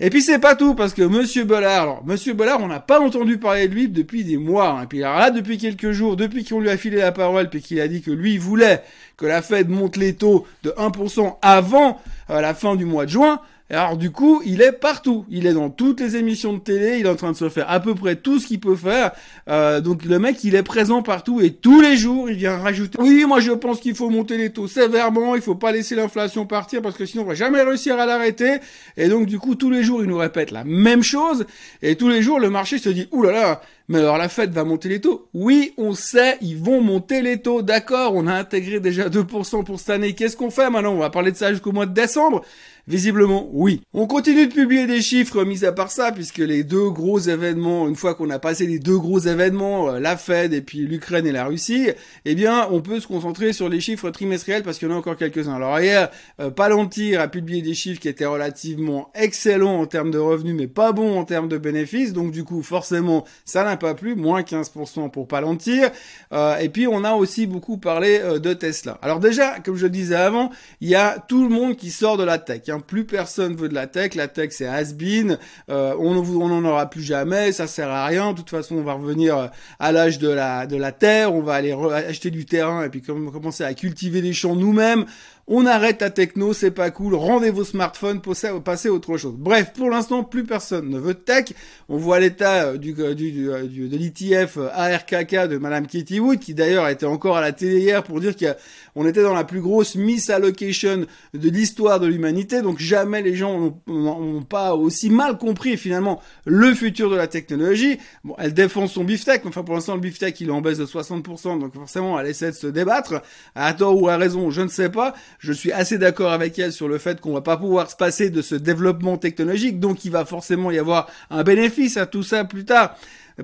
Et 0.00 0.10
puis 0.10 0.22
c'est 0.22 0.38
pas 0.38 0.54
tout, 0.54 0.74
parce 0.74 0.94
que 0.94 1.02
Monsieur 1.02 1.44
Bollard, 1.44 1.82
alors 1.82 2.04
Monsieur 2.06 2.32
Bollard, 2.32 2.60
on 2.60 2.68
n'a 2.68 2.78
pas 2.78 3.00
entendu 3.00 3.38
parler 3.38 3.66
de 3.66 3.74
lui 3.74 3.88
depuis 3.88 4.22
des 4.22 4.36
mois. 4.36 4.70
Hein. 4.70 4.84
Et 4.84 4.86
puis 4.86 4.98
là, 5.00 5.30
depuis 5.30 5.58
quelques 5.58 5.90
jours, 5.90 6.16
depuis 6.16 6.44
qu'on 6.44 6.60
lui 6.60 6.70
a 6.70 6.76
filé 6.76 6.98
la 6.98 7.10
parole, 7.10 7.50
puis 7.50 7.60
qu'il 7.60 7.80
a 7.80 7.88
dit 7.88 8.00
que 8.00 8.12
lui 8.12 8.38
voulait 8.38 8.82
que 9.16 9.26
la 9.26 9.42
Fed 9.42 9.68
monte 9.68 9.96
les 9.96 10.14
taux 10.14 10.46
de 10.62 10.70
1% 10.70 11.36
avant 11.42 12.00
euh, 12.30 12.40
la 12.40 12.54
fin 12.54 12.76
du 12.76 12.84
mois 12.84 13.06
de 13.06 13.10
juin, 13.10 13.40
alors 13.76 13.98
du 13.98 14.10
coup, 14.10 14.40
il 14.46 14.62
est 14.62 14.72
partout. 14.72 15.26
Il 15.28 15.46
est 15.46 15.52
dans 15.52 15.68
toutes 15.68 16.00
les 16.00 16.16
émissions 16.16 16.54
de 16.54 16.58
télé. 16.58 16.98
Il 17.00 17.06
est 17.06 17.08
en 17.08 17.16
train 17.16 17.32
de 17.32 17.36
se 17.36 17.48
faire 17.50 17.70
à 17.70 17.80
peu 17.80 17.94
près 17.94 18.16
tout 18.16 18.38
ce 18.38 18.46
qu'il 18.46 18.60
peut 18.60 18.76
faire. 18.76 19.12
Euh, 19.48 19.80
donc 19.80 20.04
le 20.04 20.18
mec, 20.18 20.42
il 20.42 20.54
est 20.54 20.62
présent 20.62 21.02
partout 21.02 21.40
et 21.40 21.52
tous 21.52 21.80
les 21.80 21.96
jours, 21.96 22.30
il 22.30 22.36
vient 22.36 22.56
rajouter. 22.56 22.98
Oui, 23.00 23.24
moi 23.26 23.40
je 23.40 23.52
pense 23.52 23.80
qu'il 23.80 23.94
faut 23.94 24.08
monter 24.08 24.38
les 24.38 24.50
taux 24.50 24.68
sévèrement. 24.68 25.34
Il 25.34 25.42
faut 25.42 25.54
pas 25.54 25.72
laisser 25.72 25.94
l'inflation 25.94 26.46
partir 26.46 26.80
parce 26.80 26.96
que 26.96 27.04
sinon 27.04 27.24
on 27.24 27.26
va 27.26 27.34
jamais 27.34 27.62
réussir 27.62 27.98
à 27.98 28.06
l'arrêter. 28.06 28.58
Et 28.96 29.08
donc 29.08 29.26
du 29.26 29.38
coup, 29.38 29.54
tous 29.54 29.70
les 29.70 29.82
jours, 29.82 30.02
il 30.02 30.08
nous 30.08 30.18
répète 30.18 30.50
la 30.50 30.64
même 30.64 31.02
chose. 31.02 31.44
Et 31.82 31.96
tous 31.96 32.08
les 32.08 32.22
jours, 32.22 32.40
le 32.40 32.48
marché 32.48 32.78
se 32.78 32.88
dit 32.88 33.06
ouh 33.12 33.22
là 33.22 33.32
là. 33.32 33.60
Mais 33.90 34.00
alors 34.00 34.18
la 34.18 34.28
Fed 34.28 34.52
va 34.52 34.64
monter 34.64 34.90
les 34.90 35.00
taux 35.00 35.28
Oui, 35.32 35.72
on 35.78 35.94
sait, 35.94 36.36
ils 36.42 36.58
vont 36.58 36.82
monter 36.82 37.22
les 37.22 37.40
taux. 37.40 37.62
D'accord, 37.62 38.14
on 38.14 38.26
a 38.26 38.34
intégré 38.34 38.80
déjà 38.80 39.08
2% 39.08 39.64
pour 39.64 39.78
cette 39.78 39.90
année. 39.90 40.14
Qu'est-ce 40.14 40.36
qu'on 40.36 40.50
fait 40.50 40.68
maintenant? 40.68 40.92
On 40.92 40.98
va 40.98 41.08
parler 41.08 41.32
de 41.32 41.36
ça 41.36 41.52
jusqu'au 41.52 41.72
mois 41.72 41.86
de 41.86 41.94
décembre. 41.94 42.44
Visiblement, 42.88 43.50
oui. 43.52 43.82
On 43.92 44.06
continue 44.06 44.46
de 44.46 44.52
publier 44.54 44.86
des 44.86 45.02
chiffres 45.02 45.44
mis 45.44 45.62
à 45.66 45.72
part 45.72 45.90
ça, 45.90 46.10
puisque 46.10 46.38
les 46.38 46.64
deux 46.64 46.88
gros 46.88 47.18
événements, 47.18 47.86
une 47.86 47.96
fois 47.96 48.14
qu'on 48.14 48.30
a 48.30 48.38
passé 48.38 48.66
les 48.66 48.78
deux 48.78 48.96
gros 48.96 49.18
événements, 49.18 49.90
euh, 49.90 50.00
la 50.00 50.16
Fed 50.16 50.54
et 50.54 50.62
puis 50.62 50.78
l'Ukraine 50.78 51.26
et 51.26 51.32
la 51.32 51.44
Russie, 51.44 51.90
eh 52.24 52.34
bien, 52.34 52.66
on 52.70 52.80
peut 52.80 52.98
se 52.98 53.06
concentrer 53.06 53.52
sur 53.52 53.68
les 53.68 53.80
chiffres 53.80 54.08
trimestriels 54.08 54.62
parce 54.62 54.78
qu'il 54.78 54.88
y 54.88 54.90
en 54.90 54.94
a 54.94 54.98
encore 54.98 55.18
quelques-uns. 55.18 55.56
Alors 55.56 55.78
hier, 55.78 56.08
euh, 56.40 56.48
Palantir 56.48 57.20
a 57.20 57.28
publié 57.28 57.60
des 57.60 57.74
chiffres 57.74 58.00
qui 58.00 58.08
étaient 58.08 58.24
relativement 58.24 59.10
excellents 59.14 59.82
en 59.82 59.84
termes 59.84 60.10
de 60.10 60.18
revenus, 60.18 60.54
mais 60.56 60.66
pas 60.66 60.92
bons 60.92 61.18
en 61.18 61.24
termes 61.26 61.50
de 61.50 61.58
bénéfices. 61.58 62.14
Donc 62.14 62.30
du 62.30 62.42
coup, 62.42 62.62
forcément, 62.62 63.26
ça 63.44 63.64
n'a 63.64 63.76
pas 63.76 63.92
plu, 63.92 64.14
moins 64.14 64.40
15% 64.40 65.10
pour 65.10 65.28
Palantir. 65.28 65.90
Euh, 66.32 66.56
et 66.56 66.70
puis 66.70 66.86
on 66.86 67.04
a 67.04 67.12
aussi 67.12 67.46
beaucoup 67.46 67.76
parlé 67.76 68.18
de 68.40 68.54
Tesla. 68.54 68.98
Alors 69.02 69.20
déjà, 69.20 69.60
comme 69.60 69.76
je 69.76 69.84
le 69.84 69.90
disais 69.90 70.14
avant, 70.14 70.48
il 70.80 70.88
y 70.88 70.94
a 70.94 71.18
tout 71.28 71.42
le 71.42 71.50
monde 71.50 71.76
qui 71.76 71.90
sort 71.90 72.16
de 72.16 72.24
la 72.24 72.38
tech. 72.38 72.62
Hein. 72.70 72.77
Plus 72.80 73.04
personne 73.04 73.56
veut 73.56 73.68
de 73.68 73.74
la 73.74 73.86
tech. 73.86 74.14
La 74.14 74.28
tech, 74.28 74.50
c'est 74.52 74.66
has-been. 74.66 75.38
Euh, 75.70 75.94
on 75.98 76.48
n'en 76.48 76.64
aura 76.64 76.88
plus 76.88 77.02
jamais. 77.02 77.52
Ça 77.52 77.66
sert 77.66 77.88
à 77.88 78.06
rien. 78.06 78.32
De 78.32 78.38
toute 78.38 78.50
façon, 78.50 78.76
on 78.76 78.82
va 78.82 78.94
revenir 78.94 79.36
euh, 79.36 79.46
à 79.78 79.92
l'âge 79.92 80.18
de 80.18 80.28
la, 80.28 80.66
de 80.66 80.76
la 80.76 80.92
terre. 80.92 81.34
On 81.34 81.42
va 81.42 81.54
aller 81.54 81.72
acheter 81.72 82.30
du 82.30 82.44
terrain 82.46 82.84
et 82.84 82.88
puis 82.88 83.02
commencer 83.02 83.64
à 83.64 83.74
cultiver 83.74 84.22
des 84.22 84.32
champs 84.32 84.56
nous-mêmes 84.56 85.04
on 85.50 85.64
arrête 85.64 86.02
la 86.02 86.10
techno, 86.10 86.52
c'est 86.52 86.70
pas 86.70 86.90
cool, 86.90 87.14
rendez 87.14 87.50
vos 87.50 87.64
smartphones, 87.64 88.20
passez 88.20 88.88
à 88.88 88.92
autre 88.92 89.16
chose. 89.16 89.34
Bref, 89.34 89.72
pour 89.74 89.88
l'instant, 89.88 90.22
plus 90.22 90.44
personne 90.44 90.90
ne 90.90 90.98
veut 90.98 91.14
tech. 91.14 91.46
On 91.88 91.96
voit 91.96 92.20
l'état 92.20 92.66
euh, 92.66 92.76
du, 92.76 92.94
euh, 92.98 93.14
du, 93.14 93.50
euh, 93.50 93.66
du, 93.66 93.88
de 93.88 93.96
l'ITF 93.96 94.58
ARKK 94.58 95.48
de 95.48 95.56
Madame 95.56 95.86
Katie 95.86 96.20
Wood, 96.20 96.38
qui 96.38 96.52
d'ailleurs 96.52 96.86
était 96.88 97.06
encore 97.06 97.38
à 97.38 97.40
la 97.40 97.52
télé 97.52 97.80
hier 97.80 98.02
pour 98.02 98.20
dire 98.20 98.34
qu'on 98.36 99.06
était 99.06 99.22
dans 99.22 99.32
la 99.32 99.44
plus 99.44 99.62
grosse 99.62 99.94
misallocation 99.94 101.06
de 101.32 101.48
l'histoire 101.48 101.98
de 101.98 102.06
l'humanité, 102.06 102.60
donc 102.60 102.78
jamais 102.78 103.22
les 103.22 103.34
gens 103.34 103.80
n'ont 103.86 104.42
pas 104.42 104.74
aussi 104.74 105.08
mal 105.08 105.38
compris 105.38 105.78
finalement 105.78 106.20
le 106.44 106.74
futur 106.74 107.10
de 107.10 107.16
la 107.16 107.26
technologie. 107.26 107.98
Bon, 108.22 108.34
elle 108.38 108.52
défend 108.52 108.86
son 108.86 109.02
beefsteak, 109.02 109.46
enfin 109.46 109.62
pour 109.62 109.74
l'instant 109.74 109.94
le 109.94 110.00
beefsteak 110.00 110.38
il 110.42 110.48
est 110.48 110.52
en 110.52 110.60
baisse 110.60 110.78
de 110.78 110.84
60%, 110.84 111.58
donc 111.58 111.72
forcément 111.72 112.20
elle 112.20 112.26
essaie 112.26 112.50
de 112.50 112.56
se 112.56 112.66
débattre, 112.66 113.22
à 113.54 113.72
tort 113.72 114.00
ou 114.00 114.08
à 114.08 114.18
raison, 114.18 114.50
je 114.50 114.60
ne 114.60 114.68
sais 114.68 114.90
pas 114.90 115.14
je 115.38 115.52
suis 115.52 115.72
assez 115.72 115.98
d'accord 115.98 116.32
avec 116.32 116.58
elle 116.58 116.72
sur 116.72 116.88
le 116.88 116.98
fait 116.98 117.20
qu'on 117.20 117.32
va 117.32 117.40
pas 117.40 117.56
pouvoir 117.56 117.90
se 117.90 117.96
passer 117.96 118.30
de 118.30 118.42
ce 118.42 118.54
développement 118.54 119.18
technologique, 119.18 119.80
donc 119.80 120.04
il 120.04 120.10
va 120.10 120.24
forcément 120.24 120.70
y 120.70 120.78
avoir 120.78 121.08
un 121.30 121.42
bénéfice 121.44 121.96
à 121.96 122.06
tout 122.06 122.22
ça 122.22 122.44
plus 122.44 122.64
tard. 122.64 122.96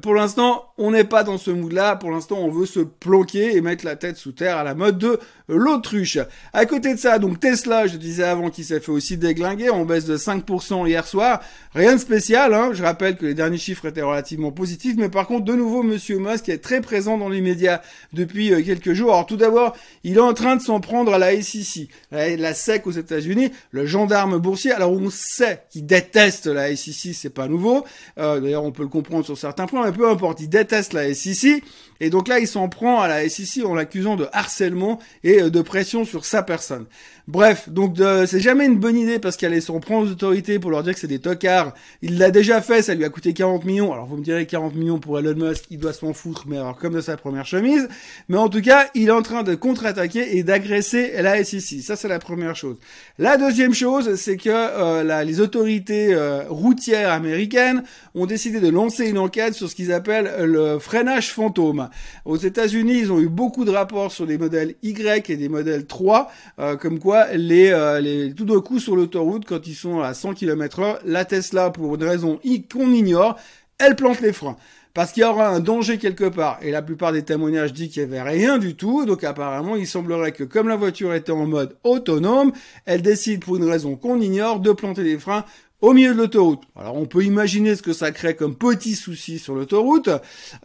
Pour 0.03 0.15
l'instant, 0.15 0.73
on 0.77 0.91
n'est 0.91 1.05
pas 1.05 1.23
dans 1.23 1.39
ce 1.39 1.53
mood-là. 1.53 1.95
Pour 1.95 2.11
l'instant, 2.11 2.39
on 2.41 2.51
veut 2.51 2.67
se 2.67 2.81
planquer 2.81 3.57
et 3.57 3.61
mettre 3.61 3.85
la 3.85 3.95
tête 3.95 4.17
sous 4.17 4.33
terre 4.33 4.57
à 4.57 4.65
la 4.65 4.75
mode 4.75 4.99
de 4.99 5.21
l'autruche. 5.47 6.19
À 6.53 6.67
côté 6.67 6.95
de 6.95 6.99
ça, 6.99 7.21
donc 7.21 7.39
Tesla, 7.39 7.87
je 7.87 7.97
disais 7.97 8.25
avant 8.25 8.51
qu'il 8.51 8.65
s'est 8.65 8.81
fait 8.81 8.91
aussi 8.91 9.17
déglinguer 9.17 9.71
en 9.71 9.85
baisse 9.85 10.05
de 10.05 10.17
5% 10.17 10.89
hier 10.89 11.07
soir. 11.07 11.41
Rien 11.75 11.95
de 11.95 12.01
spécial, 12.01 12.55
hein. 12.55 12.71
Je 12.73 12.83
rappelle 12.83 13.17
que 13.17 13.25
les 13.25 13.35
derniers 13.35 13.59
chiffres 13.59 13.87
étaient 13.87 14.03
relativement 14.03 14.51
positifs, 14.51 14.97
mais 14.97 15.09
par 15.09 15.29
contre, 15.29 15.45
de 15.45 15.55
nouveau, 15.55 15.85
Monsieur 15.85 16.19
Musk 16.19 16.49
est 16.49 16.59
très 16.59 16.81
présent 16.81 17.17
dans 17.17 17.29
les 17.29 17.41
médias 17.41 17.81
depuis 18.13 18.53
euh, 18.53 18.65
quelques 18.65 18.95
jours. 18.95 19.13
Alors 19.13 19.27
tout 19.27 19.37
d'abord, 19.37 19.77
il 20.03 20.17
est 20.17 20.21
en 20.21 20.35
train 20.35 20.57
de 20.57 20.63
s'en 20.63 20.81
prendre 20.81 21.15
à 21.15 21.19
la 21.19 21.41
SEC, 21.41 21.89
la, 22.11 22.53
SEC 22.53 22.87
aux 22.89 22.93
États-Unis, 22.93 23.53
le 23.71 23.87
gendarme 23.87 24.39
boursier. 24.39 24.73
Alors 24.73 24.91
on 24.91 25.09
sait 25.11 25.63
qu'il 25.71 25.87
déteste 25.87 26.47
la 26.47 26.75
SEC, 26.75 27.15
c'est 27.15 27.31
pas 27.31 27.47
nouveau. 27.47 27.85
Euh, 28.19 28.41
d'ailleurs, 28.41 28.65
on 28.65 28.73
peut 28.73 28.83
le 28.83 28.89
comprendre 28.89 29.25
sur 29.25 29.39
certains 29.39 29.67
points 29.67 29.84
peu 29.93 30.09
importe, 30.09 30.41
il 30.41 30.49
déteste 30.49 30.93
la 30.93 31.12
SEC. 31.14 31.62
Et 32.00 32.11
donc 32.11 32.29
là, 32.29 32.41
il 32.41 32.49
s'en 32.49 32.69
prend 32.69 33.00
à 33.00 33.09
la 33.09 33.29
SEC 33.29 33.64
en 33.64 33.75
l'accusant 33.75 34.17
de 34.17 34.26
harcèlement 34.33 34.99
et 35.23 35.43
euh, 35.43 35.50
de 35.50 35.62
pression 35.62 36.05
sur 36.05 36.25
sa 36.25 36.43
personne. 36.43 36.87
Bref, 37.26 37.71
donc 37.71 37.97
c'est 38.26 38.41
jamais 38.41 38.67
une 38.67 38.79
bonne 38.79 38.99
idée 38.99 39.19
parce 39.19 39.38
qu'elle 39.38 39.61
s'en 39.62 39.81
prend 39.81 40.00
aux 40.00 40.09
autorités 40.09 40.59
pour 40.59 40.71
leur 40.71 40.83
dire 40.83 40.93
que 40.93 41.00
c'est 41.00 41.07
des 41.07 41.21
tocards. 41.21 41.73
Il 42.03 42.19
l'a 42.19 42.31
déjà 42.31 42.61
fait, 42.61 42.83
ça 42.83 42.95
lui 42.95 43.03
a 43.03 43.09
coûté 43.09 43.33
40 43.33 43.64
millions. 43.64 43.95
Alors 43.95 44.05
vous 44.05 44.19
me 44.19 44.23
direz 44.23 44.45
40 44.45 44.75
millions 44.75 44.99
pour 44.99 45.19
Elon 45.19 45.35
Musk, 45.35 45.64
il 45.71 45.79
doit 45.79 45.95
s'en 45.95 46.12
foutre, 46.12 46.45
mais 46.47 46.59
alors 46.59 46.76
comme 46.76 46.93
de 46.93 47.00
sa 47.00 47.17
première 47.17 47.47
chemise. 47.47 47.88
Mais 48.29 48.37
en 48.37 48.50
tout 48.50 48.61
cas, 48.61 48.91
il 48.95 49.09
est 49.09 49.12
en 49.12 49.23
train 49.23 49.43
de 49.43 49.55
contre-attaquer 49.55 50.37
et 50.37 50.43
d'agresser 50.43 51.12
la 51.23 51.43
SEC. 51.43 51.81
Ça, 51.81 51.97
c'est 51.97 52.09
la 52.09 52.19
première 52.19 52.57
chose. 52.57 52.76
La 53.19 53.38
deuxième 53.38 53.73
chose, 53.73 54.17
c'est 54.17 54.37
que 54.37 54.50
euh, 54.50 55.25
les 55.25 55.41
autorités 55.41 56.12
euh, 56.12 56.43
routières 56.50 57.11
américaines 57.11 57.85
ont 58.14 58.26
décidé 58.26 58.61
de 58.61 58.69
lancer 58.69 59.09
une 59.09 59.19
enquête 59.19 59.55
sur 59.55 59.71
ce 59.75 59.76
qu'ils 59.76 59.93
appellent 59.93 60.33
le 60.45 60.78
freinage 60.78 61.33
fantôme. 61.33 61.88
Aux 62.25 62.37
États-Unis, 62.37 62.99
ils 63.00 63.12
ont 63.12 63.19
eu 63.19 63.28
beaucoup 63.28 63.64
de 63.64 63.73
rapports 63.73 64.12
sur 64.12 64.25
des 64.25 64.38
modèles 64.38 64.76
Y 64.85 65.31
et 65.31 65.37
des 65.37 65.49
modèles 65.49 65.87
3, 65.87 66.31
euh, 66.61 66.76
comme 66.76 67.00
quoi 67.00 67.33
les, 67.33 67.71
euh, 67.71 68.00
les 68.00 68.33
tout 68.33 68.45
d'un 68.45 68.61
coup 68.61 68.78
sur 68.78 68.95
l'autoroute, 68.95 69.45
quand 69.47 69.66
ils 69.66 69.75
sont 69.75 70.00
à 70.00 70.14
100 70.14 70.35
km/h, 70.35 70.99
la 71.04 71.25
Tesla, 71.25 71.71
pour 71.71 71.97
une 71.97 72.04
raison 72.04 72.38
qu'on 72.73 72.93
ignore, 72.93 73.37
elle 73.78 73.97
plante 73.97 74.21
les 74.21 74.33
freins 74.33 74.57
parce 74.95 75.11
qu'il 75.11 75.25
y 75.25 75.26
aura 75.26 75.49
un 75.49 75.59
danger 75.59 75.99
quelque 75.99 76.28
part. 76.28 76.61
Et 76.62 76.71
la 76.71 76.81
plupart 76.81 77.11
des 77.11 77.25
témoignages 77.25 77.73
disent 77.73 77.90
qu'il 77.90 78.07
n'y 78.07 78.16
avait 78.16 78.31
rien 78.31 78.59
du 78.59 78.76
tout. 78.76 79.04
Donc 79.07 79.25
apparemment, 79.25 79.75
il 79.75 79.88
semblerait 79.88 80.31
que 80.31 80.45
comme 80.45 80.69
la 80.69 80.76
voiture 80.76 81.12
était 81.14 81.33
en 81.33 81.47
mode 81.47 81.76
autonome, 81.83 82.52
elle 82.87 83.02
décide 83.02 83.45
pour 83.45 83.57
une 83.57 83.69
raison 83.69 83.97
qu'on 83.97 84.21
ignore 84.21 84.61
de 84.61 84.71
planter 84.71 85.02
les 85.02 85.19
freins 85.19 85.45
au 85.85 85.93
milieu 85.93 86.14
de 86.14 86.19
l'autoroute. 86.19 86.62
Alors 86.76 86.97
on 86.97 87.05
peut 87.05 87.25
imaginer 87.25 87.76
ce 87.76 87.83
que 87.83 87.93
ça 87.93 88.11
crée 88.11 88.35
comme 88.35 88.57
petit 88.57 88.95
souci 88.95 89.38
sur 89.38 89.55
l'autoroute, 89.55 90.09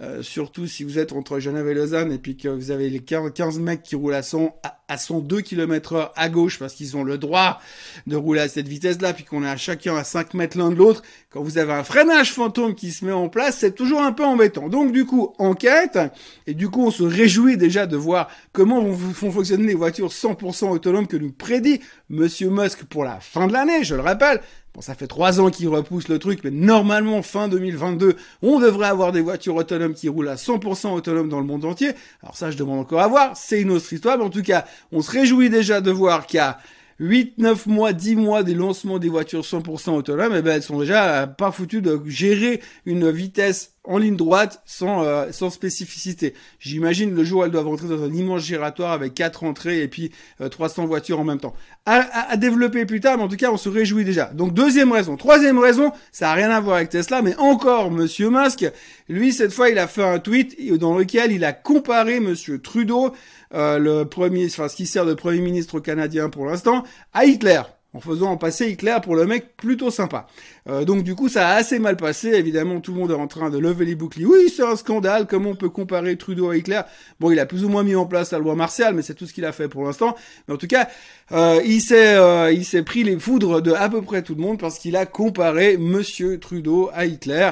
euh, 0.02 0.24
surtout 0.24 0.66
si 0.66 0.86
vous 0.86 0.98
êtes 0.98 1.12
entre 1.12 1.40
Genève 1.40 1.68
et 1.68 1.74
Lausanne 1.74 2.14
et 2.14 2.18
puis 2.18 2.38
que 2.38 2.48
vous 2.48 2.72
avez 2.72 2.90
les 2.90 3.02
15 3.02 3.60
mecs 3.60 3.84
qui 3.84 3.96
roulent 3.96 4.14
à 4.14 4.24
100 4.24 4.56
à 4.90 4.98
102 4.98 5.42
km 5.42 5.94
heure 5.94 6.14
à 6.16 6.30
gauche 6.30 6.60
parce 6.60 6.74
qu'ils 6.74 6.98
ont 6.98 7.04
le 7.04 7.18
droit 7.18 7.62
de 8.08 8.16
rouler 8.16 8.42
à 8.42 8.50
cette 8.50 8.68
vitesse-là, 8.68 9.14
puis 9.14 9.24
qu'on 9.24 9.44
est 9.44 9.50
à 9.50 9.56
chacun 9.56 9.96
à 9.96 10.04
5 10.04 10.34
mètres 10.34 10.58
l'un 10.58 10.72
de 10.72 10.76
l'autre. 10.76 11.04
Quand 11.30 11.44
vous 11.44 11.60
avez 11.60 11.74
un 11.74 11.84
freinage 11.84 12.34
fantôme 12.34 12.74
qui 12.74 12.92
se 12.92 13.06
met 13.06 13.12
en 13.12 13.30
place, 13.30 13.58
c'est 13.60 13.76
toujours 13.76 14.02
un 14.02 14.12
peu 14.12 14.26
embêtant. 14.26 14.68
Donc 14.68 14.92
du 14.92 15.06
coup, 15.06 15.34
enquête, 15.38 16.00
et 16.48 16.56
du 16.56 16.70
coup 16.70 16.84
on 16.84 16.92
se 16.92 17.04
réjouit 17.04 17.56
déjà 17.56 17.86
de 17.86 17.96
voir 17.96 18.30
comment 18.52 18.82
vont 18.82 19.32
fonctionner 19.32 19.68
les 19.68 19.76
voitures 19.76 20.10
100% 20.10 20.70
autonomes 20.70 21.08
que 21.08 21.18
nous 21.18 21.32
prédit 21.32 21.80
Monsieur 22.10 22.50
Musk 22.50 22.84
pour 22.86 23.04
la 23.04 23.20
fin 23.20 23.48
de 23.48 23.54
l'année, 23.54 23.84
je 23.84 23.94
le 23.94 24.02
rappelle. 24.02 24.42
Bon, 24.80 24.82
ça 24.82 24.96
fait 24.96 25.08
trois 25.08 25.42
ans 25.42 25.50
qu'il 25.50 25.68
repousse 25.68 26.08
le 26.08 26.20
truc, 26.20 26.40
mais 26.46 26.52
normalement, 26.52 27.22
fin 27.22 27.50
2022, 27.50 28.16
on 28.42 28.62
devrait 28.62 28.88
avoir 28.88 29.12
des 29.12 29.20
voitures 29.20 29.56
autonomes 29.56 29.94
qui 29.94 30.08
roulent 30.08 30.30
à 30.30 30.36
100% 30.36 30.94
autonomes 30.94 31.28
dans 31.28 31.42
le 31.42 31.46
monde 31.46 31.66
entier. 31.66 31.92
Alors 32.24 32.38
ça, 32.38 32.50
je 32.50 32.56
demande 32.56 32.80
encore 32.80 33.02
à 33.02 33.10
voir. 33.10 33.36
C'est 33.36 33.60
une 33.60 33.72
autre 33.72 33.92
histoire, 33.92 34.18
mais 34.18 34.24
en 34.24 34.30
tout 34.30 34.42
cas, 34.42 34.64
on 34.94 35.02
se 35.02 35.12
réjouit 35.12 35.50
déjà 35.50 35.82
de 35.82 35.92
voir 35.92 36.26
qu'il 36.28 36.38
y 36.38 36.40
a 36.40 36.60
8, 37.00 37.40
9 37.40 37.66
mois, 37.66 37.92
10 37.92 38.16
mois 38.16 38.44
des 38.44 38.54
lancements 38.54 39.00
des 39.00 39.10
voitures 39.10 39.42
100% 39.42 39.98
autonomes, 39.98 40.34
et 40.34 40.38
eh 40.38 40.42
ben 40.42 40.56
elles 40.56 40.64
sont 40.64 40.80
déjà 40.80 41.28
pas 41.28 41.52
foutues 41.52 41.82
de 41.82 42.02
gérer 42.06 42.62
une 42.86 43.12
vitesse 43.12 43.74
en 43.90 43.98
ligne 43.98 44.16
droite 44.16 44.62
sans 44.66 45.04
euh, 45.04 45.32
sans 45.32 45.50
spécificité. 45.50 46.34
J'imagine 46.60 47.14
le 47.14 47.24
jour 47.24 47.42
où 47.42 47.44
elles 47.44 47.52
doivent 47.52 47.68
rentrer 47.68 47.88
dans 47.88 48.04
un 48.04 48.14
immense 48.14 48.44
giratoire 48.44 48.92
avec 48.92 49.16
quatre 49.16 49.44
entrées 49.44 49.82
et 49.82 49.88
puis 49.88 50.12
300 50.50 50.84
euh, 50.84 50.86
voitures 50.86 51.20
en 51.20 51.24
même 51.24 51.40
temps. 51.40 51.54
À, 51.86 52.32
à, 52.32 52.38
développer 52.38 52.86
plus 52.86 53.02
tard, 53.02 53.18
mais 53.18 53.24
en 53.24 53.28
tout 53.28 53.36
cas 53.36 53.52
on 53.52 53.58
se 53.58 53.68
réjouit 53.68 54.06
déjà. 54.06 54.26
Donc 54.28 54.54
deuxième 54.54 54.92
raison. 54.92 55.18
Troisième 55.18 55.58
raison, 55.58 55.92
ça 56.12 56.32
a 56.32 56.34
rien 56.34 56.52
à 56.52 56.60
voir 56.60 56.78
avec 56.78 56.90
Tesla, 56.90 57.22
mais 57.22 57.36
encore 57.38 57.90
Monsieur 57.90 58.30
Musk, 58.30 58.66
lui 59.10 59.34
cette 59.34 59.52
fois 59.52 59.70
il 59.70 59.80
a 59.80 59.88
fait 59.88 60.04
un 60.04 60.20
tweet 60.20 60.56
dans 60.78 60.98
lequel 60.98 61.32
il 61.32 61.44
a 61.44 61.52
comparé 61.52 62.20
Monsieur 62.20 62.62
Trudeau 62.62 63.14
euh, 63.56 63.80
le 63.80 64.06
premier, 64.06 64.46
enfin 64.46 64.68
ce 64.68 64.76
qui 64.76 64.86
sert 64.86 65.06
de 65.06 65.16
premier 65.16 65.42
ministre 65.42 65.80
canadien 65.80 66.30
pour 66.30 66.46
l'instant, 66.46 66.84
à 67.14 67.26
Hitler 67.26 67.62
en 67.94 68.00
faisant 68.00 68.32
en 68.32 68.38
passer 68.38 68.70
Hitler 68.70 68.98
pour 69.04 69.16
le 69.16 69.26
mec 69.26 69.56
plutôt 69.58 69.90
sympa. 69.90 70.28
Euh, 70.68 70.86
donc 70.86 71.04
du 71.04 71.16
coup, 71.16 71.28
ça 71.28 71.50
a 71.50 71.56
assez 71.56 71.80
mal 71.80 71.98
passé. 71.98 72.30
Évidemment, 72.30 72.82
tout 72.82 72.94
le 72.94 73.00
monde 73.00 73.12
est 73.12 73.16
en 73.16 73.28
train 73.28 73.50
de 73.50 73.58
lever 73.58 73.86
les 73.86 73.96
boucliers. 73.96 74.26
Oui, 74.26 74.54
c'est 74.56 74.64
un 74.64 74.76
scandale. 74.76 75.26
Comment 75.28 75.52
on 75.52 75.56
peut 75.56 75.70
comparer 75.70 76.16
Trudeau 76.16 76.50
à 76.50 76.58
Hitler? 76.58 76.82
Bon, 77.20 77.32
il 77.32 77.40
a 77.40 77.46
plus 77.46 77.66
ou 77.66 77.70
moins 77.70 77.84
mis 77.84 77.96
en 77.96 78.06
place 78.06 78.32
la 78.32 78.40
loi 78.40 78.56
martiale, 78.56 78.94
mais 78.94 79.02
c'est 79.02 79.16
tout 79.16 79.26
ce 79.26 79.34
qu'il 79.34 79.46
a 79.46 79.52
fait 79.52 79.68
pour 79.68 79.84
l'instant. 79.84 80.16
Mais 80.48 80.54
en 80.54 80.58
tout 80.58 80.68
cas, 80.68 80.88
euh, 81.32 81.62
il 81.66 81.82
s'est 81.82 82.18
il 82.54 82.66
s'est 82.66 82.84
pris 82.84 83.04
les 83.04 83.18
foudres 83.18 83.62
de 83.62 83.72
à 83.72 83.90
peu 83.90 84.02
près 84.02 84.22
tout 84.22 84.36
le 84.36 84.42
monde 84.42 84.60
parce 84.60 84.78
qu'il 84.78 84.96
a 84.96 85.06
comparé 85.06 85.78
Monsieur 85.78 86.40
Trudeau 86.40 86.90
à 86.94 87.06
Hitler. 87.06 87.52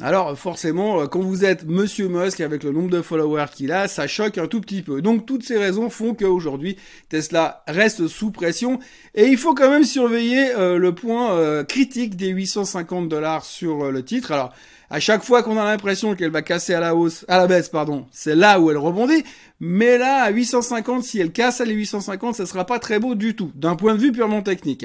Alors 0.00 0.38
forcément, 0.38 1.00
euh, 1.00 1.06
quand 1.06 1.20
vous 1.20 1.44
êtes 1.44 1.66
Monsieur 1.66 2.08
Musk 2.08 2.40
avec 2.40 2.62
le 2.62 2.72
nombre 2.72 2.88
de 2.88 3.02
followers 3.02 3.46
qu'il 3.54 3.72
a, 3.72 3.88
ça 3.88 4.06
choque 4.06 4.38
un 4.38 4.46
tout 4.46 4.60
petit 4.60 4.80
peu. 4.80 5.02
Donc 5.02 5.26
toutes 5.26 5.44
ces 5.44 5.58
raisons 5.58 5.90
font 5.90 6.14
qu'aujourd'hui 6.14 6.76
Tesla 7.10 7.62
reste 7.68 8.08
sous 8.08 8.30
pression 8.30 8.78
et 9.14 9.26
il 9.26 9.36
faut 9.36 9.54
quand 9.54 9.68
même 9.68 9.84
surveiller 9.84 10.54
euh, 10.54 10.78
le 10.78 10.94
point 10.94 11.32
euh, 11.34 11.62
critique 11.62 12.16
des 12.16 12.28
850 12.28 13.08
dollars 13.08 13.44
sur 13.44 13.90
le 13.90 14.02
titre. 14.02 14.32
Alors 14.32 14.52
à 14.88 15.00
chaque 15.00 15.24
fois 15.24 15.42
qu'on 15.42 15.56
a 15.56 15.64
l'impression 15.64 16.14
qu'elle 16.14 16.30
va 16.30 16.42
casser 16.42 16.74
à 16.74 16.80
la 16.80 16.94
hausse, 16.94 17.24
à 17.26 17.38
la 17.38 17.46
baisse, 17.46 17.70
pardon, 17.70 18.04
c'est 18.12 18.34
là 18.34 18.60
où 18.60 18.70
elle 18.70 18.76
rebondit. 18.76 19.24
Mais 19.58 19.96
là, 19.96 20.24
à 20.24 20.30
850, 20.30 21.02
si 21.02 21.18
elle 21.18 21.32
casse 21.32 21.62
à 21.62 21.64
les 21.64 21.72
850, 21.72 22.34
ça 22.34 22.44
sera 22.44 22.66
pas 22.66 22.78
très 22.78 22.98
beau 22.98 23.14
du 23.14 23.34
tout, 23.34 23.50
d'un 23.54 23.74
point 23.74 23.94
de 23.94 24.00
vue 24.00 24.12
purement 24.12 24.42
technique. 24.42 24.84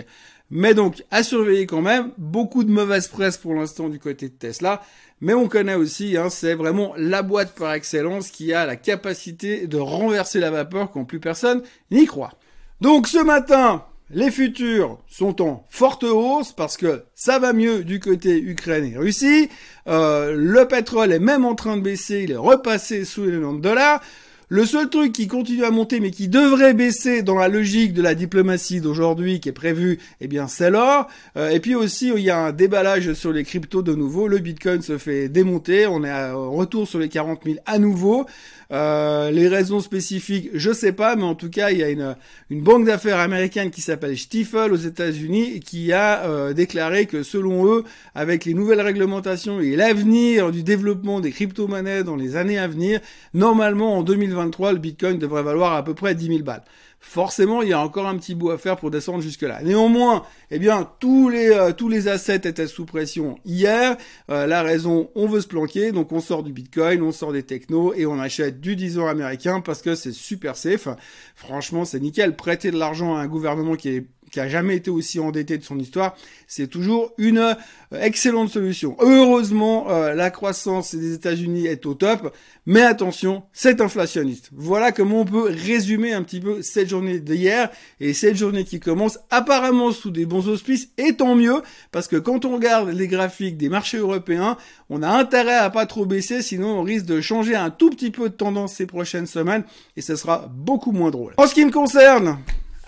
Mais 0.49 0.73
donc, 0.73 1.03
à 1.11 1.23
surveiller 1.23 1.65
quand 1.65 1.81
même. 1.81 2.11
Beaucoup 2.17 2.63
de 2.63 2.71
mauvaise 2.71 3.07
presse 3.07 3.37
pour 3.37 3.53
l'instant 3.53 3.89
du 3.89 3.99
côté 3.99 4.29
de 4.29 4.33
Tesla. 4.33 4.81
Mais 5.19 5.33
on 5.33 5.47
connaît 5.47 5.75
aussi, 5.75 6.15
hein, 6.15 6.29
c'est 6.29 6.53
vraiment 6.53 6.93
la 6.95 7.23
boîte 7.23 7.55
par 7.55 7.73
excellence 7.73 8.29
qui 8.29 8.53
a 8.53 8.65
la 8.65 8.75
capacité 8.75 9.65
de 9.67 9.77
renverser 9.77 10.39
la 10.39 10.51
vapeur 10.51 10.91
quand 10.91 11.05
plus 11.05 11.19
personne 11.19 11.63
n'y 11.89 12.05
croit. 12.05 12.33
Donc 12.81 13.07
ce 13.07 13.17
matin, 13.17 13.83
les 14.11 14.29
futurs 14.29 14.99
sont 15.07 15.41
en 15.41 15.65
forte 15.69 16.03
hausse 16.03 16.53
parce 16.53 16.77
que 16.77 17.03
ça 17.15 17.39
va 17.39 17.51
mieux 17.51 17.83
du 17.83 17.99
côté 17.99 18.39
Ukraine 18.39 18.85
et 18.85 18.97
Russie. 18.97 19.49
Euh, 19.87 20.33
le 20.37 20.67
pétrole 20.67 21.11
est 21.11 21.19
même 21.19 21.45
en 21.45 21.55
train 21.55 21.77
de 21.77 21.81
baisser, 21.81 22.21
il 22.23 22.31
est 22.31 22.37
repassé 22.37 23.03
sous 23.03 23.25
les 23.25 23.31
90 23.31 23.61
dollars. 23.61 24.01
Le 24.49 24.65
seul 24.65 24.89
truc 24.89 25.11
qui 25.11 25.27
continue 25.27 25.65
à 25.65 25.71
monter 25.71 25.99
mais 25.99 26.09
qui 26.09 26.29
devrait 26.29 26.73
baisser 26.73 27.21
dans 27.21 27.35
la 27.35 27.49
logique 27.49 27.91
de 27.91 28.01
la 28.01 28.15
diplomatie 28.15 28.79
d'aujourd'hui 28.79 29.41
qui 29.41 29.49
est 29.49 29.51
prévu, 29.51 29.99
eh 30.21 30.27
bien 30.27 30.47
c'est 30.47 30.69
l'or. 30.69 31.07
Euh, 31.35 31.49
et 31.49 31.59
puis 31.59 31.75
aussi 31.75 32.13
il 32.15 32.21
y 32.21 32.29
a 32.29 32.39
un 32.39 32.51
déballage 32.53 33.11
sur 33.11 33.33
les 33.33 33.43
cryptos 33.43 33.81
de 33.81 33.93
nouveau. 33.93 34.29
Le 34.29 34.37
Bitcoin 34.37 34.81
se 34.81 34.97
fait 34.97 35.27
démonter. 35.27 35.85
On 35.85 36.01
est 36.01 36.09
à 36.09 36.33
retour 36.33 36.87
sur 36.87 36.97
les 36.97 37.09
40 37.09 37.41
000 37.43 37.57
à 37.65 37.77
nouveau. 37.77 38.25
Euh, 38.71 39.31
les 39.31 39.47
raisons 39.47 39.79
spécifiques, 39.79 40.49
je 40.53 40.73
sais 40.73 40.91
pas, 40.91 41.15
mais 41.15 41.23
en 41.23 41.35
tout 41.35 41.49
cas, 41.49 41.71
il 41.71 41.77
y 41.77 41.83
a 41.83 41.89
une, 41.89 42.17
une 42.49 42.61
banque 42.61 42.85
d'affaires 42.85 43.19
américaine 43.19 43.71
qui 43.71 43.79
s'appelle 43.81 44.17
Stifel 44.17 44.73
aux 44.73 44.77
États-Unis 44.77 45.61
qui 45.61 45.93
a 45.93 46.25
euh, 46.25 46.53
déclaré 46.53 47.05
que 47.05 47.23
selon 47.23 47.65
eux, 47.65 47.85
avec 48.13 48.43
les 48.43 48.53
nouvelles 48.53 48.81
réglementations 48.81 49.61
et 49.61 49.75
l'avenir 49.77 50.51
du 50.51 50.63
développement 50.63 51.21
des 51.21 51.31
crypto-monnaies 51.31 52.03
dans 52.03 52.17
les 52.17 52.35
années 52.35 52.57
à 52.57 52.67
venir, 52.67 52.99
normalement 53.33 53.97
en 53.97 54.03
2023, 54.37 54.73
le 54.73 54.79
Bitcoin 54.79 55.19
devrait 55.19 55.43
valoir 55.43 55.73
à 55.73 55.83
peu 55.83 55.93
près 55.93 56.15
10 56.15 56.27
000 56.27 56.39
balles 56.43 56.63
forcément 56.99 57.61
il 57.61 57.69
y 57.69 57.73
a 57.73 57.79
encore 57.79 58.07
un 58.07 58.17
petit 58.17 58.35
bout 58.35 58.51
à 58.51 58.57
faire 58.57 58.77
pour 58.77 58.91
descendre 58.91 59.21
jusque 59.21 59.43
là. 59.43 59.61
Néanmoins, 59.61 60.23
eh 60.51 60.59
bien 60.59 60.89
tous 60.99 61.29
les 61.29 61.49
euh, 61.49 61.71
tous 61.71 61.89
les 61.89 62.07
assets 62.07 62.47
étaient 62.47 62.67
sous 62.67 62.85
pression 62.85 63.37
hier. 63.45 63.97
Euh, 64.29 64.45
la 64.47 64.63
raison, 64.63 65.09
on 65.15 65.27
veut 65.27 65.41
se 65.41 65.47
planquer, 65.47 65.91
donc 65.91 66.11
on 66.11 66.19
sort 66.19 66.43
du 66.43 66.51
Bitcoin, 66.51 67.01
on 67.01 67.11
sort 67.11 67.33
des 67.33 67.43
technos 67.43 67.93
et 67.93 68.05
on 68.05 68.19
achète 68.19 68.59
du 68.59 68.75
10 68.75 68.99
ans 68.99 69.07
américain 69.07 69.61
parce 69.61 69.81
que 69.81 69.95
c'est 69.95 70.11
super 70.11 70.55
safe. 70.55 70.87
Franchement, 71.35 71.85
c'est 71.85 71.99
nickel. 71.99 72.35
Prêter 72.35 72.71
de 72.71 72.77
l'argent 72.77 73.15
à 73.15 73.21
un 73.21 73.27
gouvernement 73.27 73.75
qui 73.75 73.89
est 73.89 74.05
qui 74.37 74.41
a 74.41 74.47
jamais 74.47 74.75
été 74.75 74.91
aussi 74.91 75.19
endetté 75.19 75.57
de 75.57 75.63
son 75.63 75.79
histoire, 75.79 76.15
c'est 76.45 76.67
toujours 76.67 77.11
une 77.17 77.39
euh, 77.39 77.55
excellente 77.91 78.49
solution. 78.49 78.95
Heureusement, 78.99 79.89
euh, 79.89 80.13
la 80.13 80.29
croissance 80.29 80.93
des 80.93 81.15
États-Unis 81.15 81.65
est 81.65 81.87
au 81.87 81.95
top, 81.95 82.35
mais 82.67 82.83
attention, 82.83 83.41
c'est 83.51 83.81
inflationniste. 83.81 84.51
Voilà 84.53 84.91
comment 84.91 85.21
on 85.21 85.25
peut 85.25 85.49
résumer 85.49 86.13
un 86.13 86.21
petit 86.21 86.39
peu 86.39 86.61
cette 86.61 86.87
journée 86.87 87.19
d'hier 87.19 87.71
et 87.99 88.13
cette 88.13 88.35
journée 88.35 88.63
qui 88.63 88.79
commence 88.79 89.17
apparemment 89.31 89.91
sous 89.91 90.11
des 90.11 90.27
bons 90.27 90.47
auspices, 90.47 90.89
et 90.99 91.13
tant 91.13 91.33
mieux, 91.33 91.63
parce 91.91 92.07
que 92.07 92.17
quand 92.17 92.45
on 92.45 92.53
regarde 92.53 92.89
les 92.89 93.07
graphiques 93.07 93.57
des 93.57 93.69
marchés 93.69 93.97
européens, 93.97 94.55
on 94.91 95.01
a 95.01 95.09
intérêt 95.09 95.57
à 95.57 95.71
pas 95.71 95.87
trop 95.87 96.05
baisser, 96.05 96.43
sinon 96.43 96.77
on 96.77 96.83
risque 96.83 97.07
de 97.07 97.21
changer 97.21 97.55
un 97.55 97.71
tout 97.71 97.89
petit 97.89 98.11
peu 98.11 98.29
de 98.29 98.35
tendance 98.35 98.75
ces 98.75 98.85
prochaines 98.85 99.25
semaines, 99.25 99.63
et 99.95 100.01
ce 100.01 100.15
sera 100.15 100.47
beaucoup 100.53 100.91
moins 100.91 101.09
drôle. 101.09 101.33
En 101.37 101.47
ce 101.47 101.55
qui 101.55 101.65
me 101.65 101.71
concerne, 101.71 102.37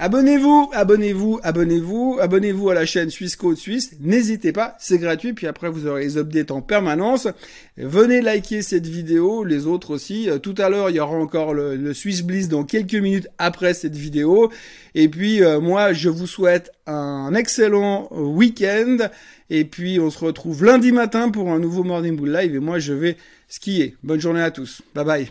Abonnez-vous, 0.02 0.70
abonnez-vous, 0.72 1.42
abonnez-vous, 1.44 2.20
abonnez-vous 2.22 2.70
à 2.70 2.74
la 2.74 2.86
chaîne 2.86 3.10
Suisse 3.10 3.36
Code 3.36 3.58
Suisse. 3.58 3.92
N'hésitez 4.00 4.54
pas, 4.54 4.78
c'est 4.80 4.98
gratuit. 4.98 5.34
Puis 5.34 5.46
après, 5.46 5.70
vous 5.70 5.88
aurez 5.88 6.06
les 6.06 6.18
updates 6.18 6.52
en 6.52 6.62
permanence. 6.62 7.28
Venez 7.76 8.22
liker 8.22 8.62
cette 8.62 8.88
vidéo, 8.88 9.44
les 9.44 9.68
autres 9.68 9.92
aussi. 9.92 10.30
Euh, 10.30 10.38
tout 10.38 10.56
à 10.58 10.70
l'heure, 10.70 10.90
il 10.90 10.96
y 10.96 11.02
aura 11.02 11.18
encore 11.18 11.54
le, 11.54 11.76
le 11.76 11.94
Swiss 11.94 12.24
Bliss 12.24 12.48
dans 12.48 12.64
quelques 12.64 12.96
minutes 12.96 13.28
après 13.40 13.74
cette 13.74 13.98
vidéo. 13.98 14.50
Et 14.96 15.10
puis, 15.10 15.44
euh, 15.44 15.60
moi, 15.60 15.92
je 15.92 16.08
vous 16.08 16.28
souhaite 16.28 16.72
un 16.88 17.36
excellent 17.36 18.08
week-end. 18.12 19.10
Et 19.50 19.66
puis, 19.66 20.00
on 20.00 20.10
se 20.10 20.20
retrouve 20.24 20.64
lundi 20.64 20.94
matin 20.94 21.30
pour 21.30 21.52
un 21.52 21.60
nouveau 21.60 21.84
Morning 21.84 22.16
Bull 22.16 22.32
Live. 22.32 22.56
Et 22.56 22.60
moi, 22.60 22.80
je 22.80 22.94
vais 22.94 23.18
skier. 23.50 23.98
Bonne 24.02 24.22
journée 24.22 24.42
à 24.42 24.52
tous. 24.52 24.82
Bye 24.96 25.06
bye. 25.06 25.30